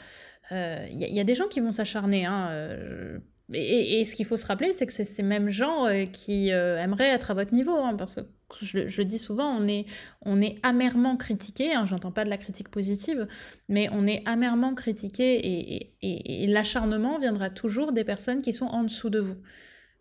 [0.50, 2.24] Il euh, y, a des gens qui vont s'acharner.
[2.24, 3.18] Hein, euh,
[3.52, 7.30] et, ce qu'il faut se rappeler, c'est que c'est ces mêmes gens qui aimeraient être
[7.30, 8.22] à votre niveau, hein, parce que
[8.62, 9.86] je, dis souvent, on est,
[10.22, 13.26] on est amèrement critiqué, hein, j'entends pas de la critique positive,
[13.68, 19.10] mais on est amèrement critiqué et, l'acharnement viendra toujours des personnes qui sont en dessous
[19.10, 19.36] de vous.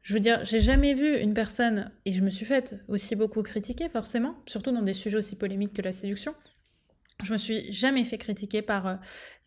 [0.02, 3.44] Je veux dire, j'ai jamais vu une personne, et je me suis faite aussi beaucoup
[3.44, 6.34] critiquer forcément, surtout dans des sujets aussi polémiques que la séduction,
[7.24, 8.96] je me suis jamais fait critiquer par euh,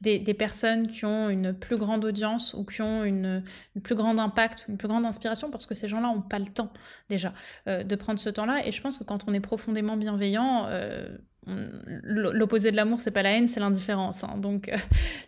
[0.00, 3.44] des, personnes qui ont une plus grande audience ou qui ont une,
[3.82, 6.72] plus grande impact, une plus grande inspiration, parce que ces gens-là n'ont pas le temps
[7.08, 7.32] déjà
[7.68, 8.66] euh, de prendre ce temps-là.
[8.66, 11.08] Et je pense que quand on est profondément bienveillant, euh,
[11.46, 14.24] l'opposé de l'amour, c'est pas la haine, c'est l'indifférence.
[14.24, 14.36] Hein.
[14.38, 14.70] Donc,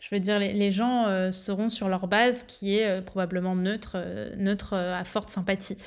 [0.01, 3.97] je veux dire, les, gens seront sur leur base qui est probablement neutre,
[4.37, 5.79] neutre à forte sympathie.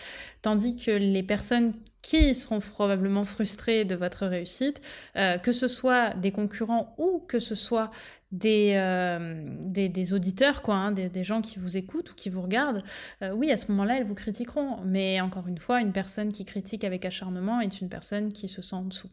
[0.41, 1.73] Tandis que les personnes
[2.05, 4.79] qui seront probablement frustrés de votre réussite,
[5.15, 7.89] euh, que ce soit des concurrents ou que ce soit
[8.31, 12.83] des, euh, des, auditeurs, quoi, hein, des, gens qui vous écoutent ou qui vous regardent,
[13.23, 14.81] euh, oui, à ce moment-là, elles vous critiqueront.
[14.85, 18.61] Mais encore une fois, une personne qui critique avec acharnement est une personne qui se
[18.61, 19.09] sent en dessous.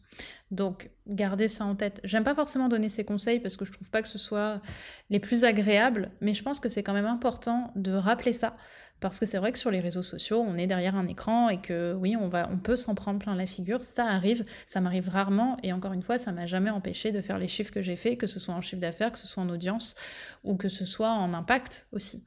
[0.50, 1.98] Donc, gardez ça en tête.
[2.04, 4.60] J'aime pas forcément donner ces conseils parce que je trouve pas que ce soit
[5.08, 8.54] les plus agréables, mais je pense que c'est quand même important de rappeler ça
[9.02, 11.60] parce que c'est vrai que sur les réseaux sociaux, on est derrière un écran et
[11.60, 13.82] que oui, on, va, on peut s'en prendre plein la figure.
[13.82, 15.56] Ça arrive, ça m'arrive rarement.
[15.64, 18.16] Et encore une fois, ça m'a jamais empêché de faire les chiffres que j'ai fait,
[18.16, 19.96] que ce soit en chiffre d'affaires, que ce soit en audience
[20.44, 22.24] ou que ce soit en impact aussi.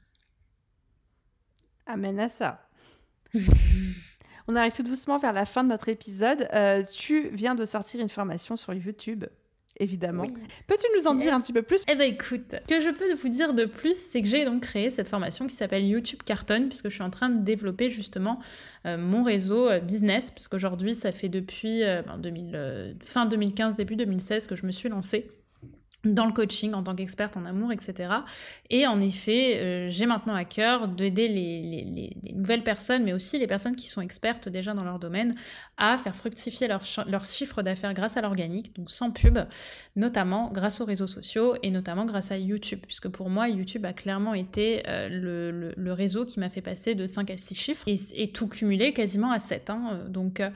[1.88, 2.68] Amen à ça.
[4.48, 6.48] on arrive tout doucement vers la fin de notre épisode.
[6.54, 9.24] Euh, tu viens de sortir une formation sur YouTube
[9.78, 10.28] évidemment.
[10.68, 11.84] Peux-tu nous en dire un petit peu plus?
[11.88, 14.62] Eh ben écoute, ce que je peux vous dire de plus, c'est que j'ai donc
[14.64, 18.40] créé cette formation qui s'appelle YouTube Carton, puisque je suis en train de développer justement
[18.86, 24.48] euh, mon réseau euh, business, puisqu'aujourd'hui ça fait depuis euh, ben, fin 2015, début 2016
[24.48, 25.30] que je me suis lancée
[26.06, 28.10] dans le coaching en tant qu'experte en amour, etc.
[28.70, 33.47] Et en effet, euh, j'ai maintenant à cœur d'aider les, nouvelles personnes, mais aussi les
[33.47, 35.36] personnes qui sont expertes déjà dans leur domaine,
[35.78, 39.39] à faire fructifier leur, leur chiffre d'affaires grâce à l'organique, donc sans pub,
[39.95, 43.93] notamment grâce aux réseaux sociaux et notamment grâce à YouTube, puisque pour moi, YouTube a
[43.93, 48.28] clairement été euh, le, réseau qui m'a fait passer de 5 à 6 chiffres et,
[48.28, 49.70] tout cumulé quasiment à 7.
[49.70, 50.01] Hein.
[50.10, 50.49] Donc, euh,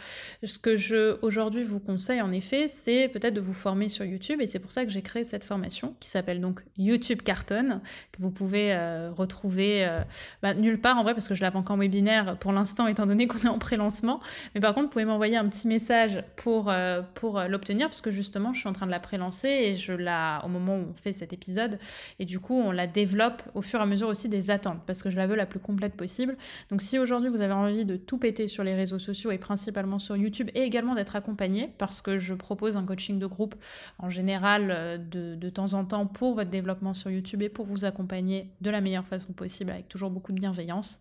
[0.44, 4.42] ce que je aujourd'hui vous conseille en effet, c'est peut-être de vous former sur YouTube
[4.42, 7.82] et c'est pour ça que j'ai créé cette formation qui s'appelle donc YouTube Carton,
[8.12, 10.02] que vous pouvez euh, retrouver euh,
[10.42, 13.06] bah, nulle part en vrai parce que je la vends qu'en webinaire pour l'instant étant
[13.06, 14.20] donné qu'on est en pré-lancement.
[14.56, 18.12] Mais par contre, vous pouvez m'envoyer un petit message pour, euh, pour l'obtenir parce que
[18.12, 20.94] justement, je suis en train de la pré-lancer et je la, au moment où on
[20.94, 21.80] fait cet épisode,
[22.20, 25.02] et du coup, on la développe au fur et à mesure aussi des attentes parce
[25.02, 26.38] que je la veux la plus complète possible.
[26.70, 30.00] Donc si aujourd'hui vous avez envie de tout péter sur les réseaux sociaux et principalement
[30.00, 33.56] sur YouTube et également d'être accompagné parce que je propose un coaching de groupe
[33.98, 37.86] en général de de, temps en temps pour votre développement sur YouTube et pour vous
[37.86, 41.00] accompagner de la meilleure façon possible avec toujours beaucoup de bienveillance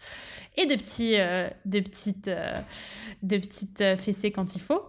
[0.57, 2.55] et de, petits, euh, de petites, euh,
[3.22, 4.89] de petites euh, fessées quand il faut,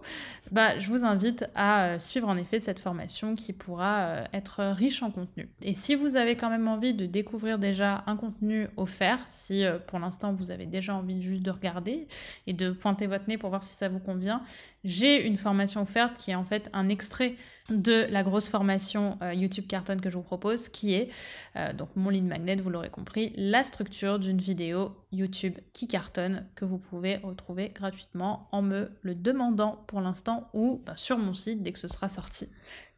[0.50, 5.12] bah, je vous invite à suivre en effet cette formation qui pourra être riche en
[5.12, 5.48] contenu.
[5.62, 10.00] Et si vous avez quand même envie de découvrir déjà un contenu offert, si pour
[10.00, 12.08] l'instant vous avez déjà envie juste de regarder
[12.48, 14.42] et de pointer votre nez pour voir si ça vous convient,
[14.82, 17.36] j'ai une formation offerte qui est en fait un extrait
[17.70, 21.08] de la grosse formation euh, YouTube Carton que je vous propose, qui est,
[21.56, 26.46] euh, donc mon lead magnet, vous l'aurez compris, la structure d'une vidéo YouTube qui cartonne
[26.54, 31.34] que vous pouvez retrouver gratuitement en me le demandant pour l'instant ou bah, sur mon
[31.34, 32.48] site dès que ce sera sorti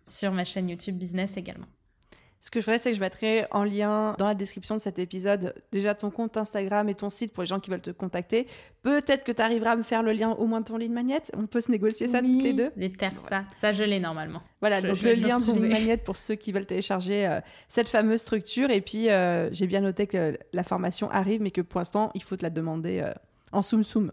[0.07, 1.67] sur ma chaîne YouTube Business également.
[2.43, 4.99] Ce que je ferais, c'est que je mettrai en lien dans la description de cet
[4.99, 8.49] épisode déjà ton compte Instagram et ton site pour les gens qui veulent te contacter.
[8.83, 11.31] Peut-être que tu arriveras à me faire le lien au moins de ton ligne magnète.
[11.37, 12.73] On peut se négocier ça toutes les deux.
[12.77, 13.45] Les terres, ça.
[13.53, 14.43] Ça, je l'ai normalement.
[14.59, 18.23] Voilà, donc le lien de ligne magnète pour ceux qui veulent télécharger euh, cette fameuse
[18.23, 18.71] structure.
[18.71, 22.25] Et puis, euh, j'ai bien noté que la formation arrive, mais que pour l'instant, il
[22.25, 23.13] faut te la demander euh,
[23.53, 24.11] en soum soum.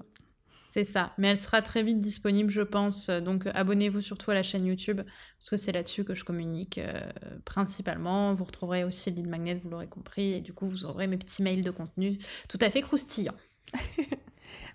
[0.72, 3.10] C'est ça, mais elle sera très vite disponible, je pense.
[3.10, 5.02] Donc abonnez-vous surtout à la chaîne YouTube,
[5.40, 7.02] parce que c'est là-dessus que je communique euh,
[7.44, 8.36] principalement.
[8.36, 11.42] Vous retrouverez aussi le lead vous l'aurez compris, et du coup vous aurez mes petits
[11.42, 13.34] mails de contenu tout à fait croustillants.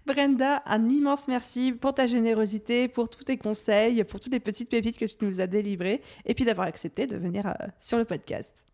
[0.07, 4.71] Brenda, un immense merci pour ta générosité, pour tous tes conseils, pour toutes les petites
[4.71, 8.05] pépites que tu nous as délivrées, et puis d'avoir accepté de venir euh, sur le
[8.05, 8.65] podcast.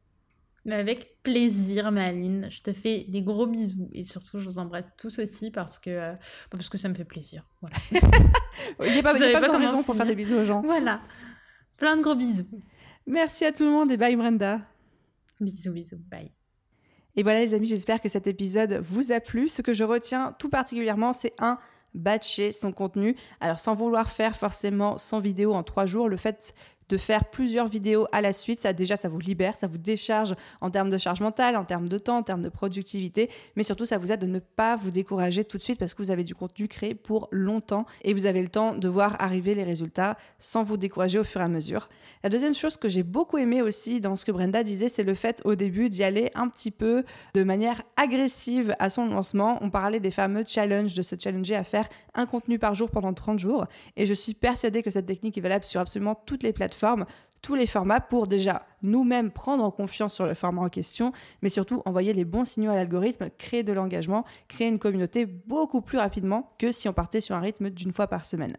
[0.65, 2.49] Mais avec plaisir, Maline.
[2.51, 3.89] Je te fais des gros bisous.
[3.93, 6.15] Et surtout, je vous embrasse tous aussi parce que, euh,
[6.51, 7.45] parce que ça me fait plaisir.
[7.61, 7.77] Voilà.
[8.85, 10.61] Il n'y a pas, pas, de raison pour faire des bisous aux gens.
[10.63, 11.01] Voilà.
[11.79, 12.63] Plein de gros bisous.
[13.07, 14.61] Merci à tout le monde et bye Brenda.
[15.41, 15.97] Bisous, bisous.
[16.11, 16.31] Bye.
[17.17, 19.49] Et voilà les amis, j'espère que cet épisode vous a plu.
[19.49, 21.59] Ce que je retiens tout particulièrement, c'est un
[21.95, 23.17] batcher son contenu.
[23.41, 26.55] Alors sans vouloir faire forcément 100 vidéos en 3 jours, le fait
[26.91, 28.59] de faire plusieurs vidéos à la suite.
[28.59, 31.89] Ça déjà, ça vous libère, ça vous décharge en termes de charge mentale, en termes
[31.89, 34.91] de temps, en termes de productivité, mais surtout ça vous aide de ne pas vous
[34.91, 38.27] décourager tout de suite parce que vous avez du contenu créé pour longtemps et vous
[38.27, 41.49] avez le temps de voir arriver les résultats sans vous décourager au fur et à
[41.49, 41.89] mesure.
[42.25, 45.15] La deuxième chose que j'ai beaucoup aimé aussi dans ce que Brenda disait, c'est le
[45.15, 49.59] fait au début d'y aller un petit peu de manière agressive à son lancement.
[49.63, 53.15] On parlait des fameux challenges, de se challenger à faire un contenu par jour pendant
[53.15, 53.67] 30 jours
[53.97, 56.53] et je suis persuadée que cette technique est valable sur absolument toutes les
[57.43, 61.13] tous les formats pour déjà nous-mêmes prendre en confiance sur le format en question,
[61.43, 65.81] mais surtout envoyer les bons signaux à l'algorithme, créer de l'engagement, créer une communauté beaucoup
[65.81, 68.57] plus rapidement que si on partait sur un rythme d'une fois par semaine.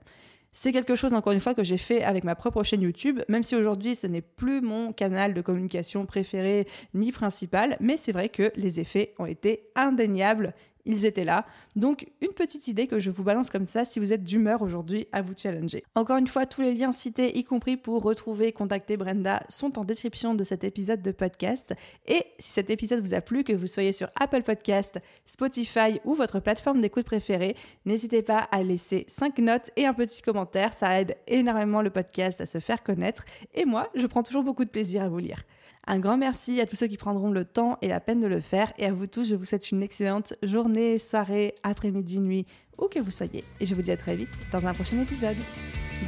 [0.53, 3.43] C'est quelque chose, encore une fois, que j'ai fait avec ma propre chaîne YouTube, même
[3.43, 8.27] si aujourd'hui ce n'est plus mon canal de communication préféré ni principal, mais c'est vrai
[8.27, 10.53] que les effets ont été indéniables
[10.85, 11.45] ils étaient là.
[11.75, 15.07] Donc une petite idée que je vous balance comme ça si vous êtes d'humeur aujourd'hui
[15.11, 15.83] à vous challenger.
[15.95, 19.77] Encore une fois, tous les liens cités, y compris pour retrouver et contacter Brenda, sont
[19.79, 21.73] en description de cet épisode de podcast.
[22.07, 26.13] Et si cet épisode vous a plu, que vous soyez sur Apple Podcast, Spotify ou
[26.13, 27.55] votre plateforme d'écoute préférée,
[27.85, 30.73] n'hésitez pas à laisser 5 notes et un petit commentaire.
[30.73, 33.25] Ça aide énormément le podcast à se faire connaître.
[33.53, 35.43] Et moi, je prends toujours beaucoup de plaisir à vous lire.
[35.91, 38.39] Un grand merci à tous ceux qui prendront le temps et la peine de le
[38.39, 38.71] faire.
[38.77, 42.45] Et à vous tous, je vous souhaite une excellente journée, soirée, après-midi, nuit,
[42.77, 43.43] où que vous soyez.
[43.59, 45.35] Et je vous dis à très vite dans un prochain épisode.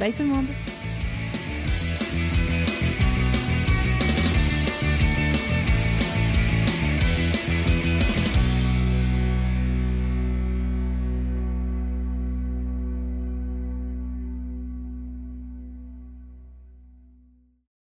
[0.00, 0.46] Bye tout le monde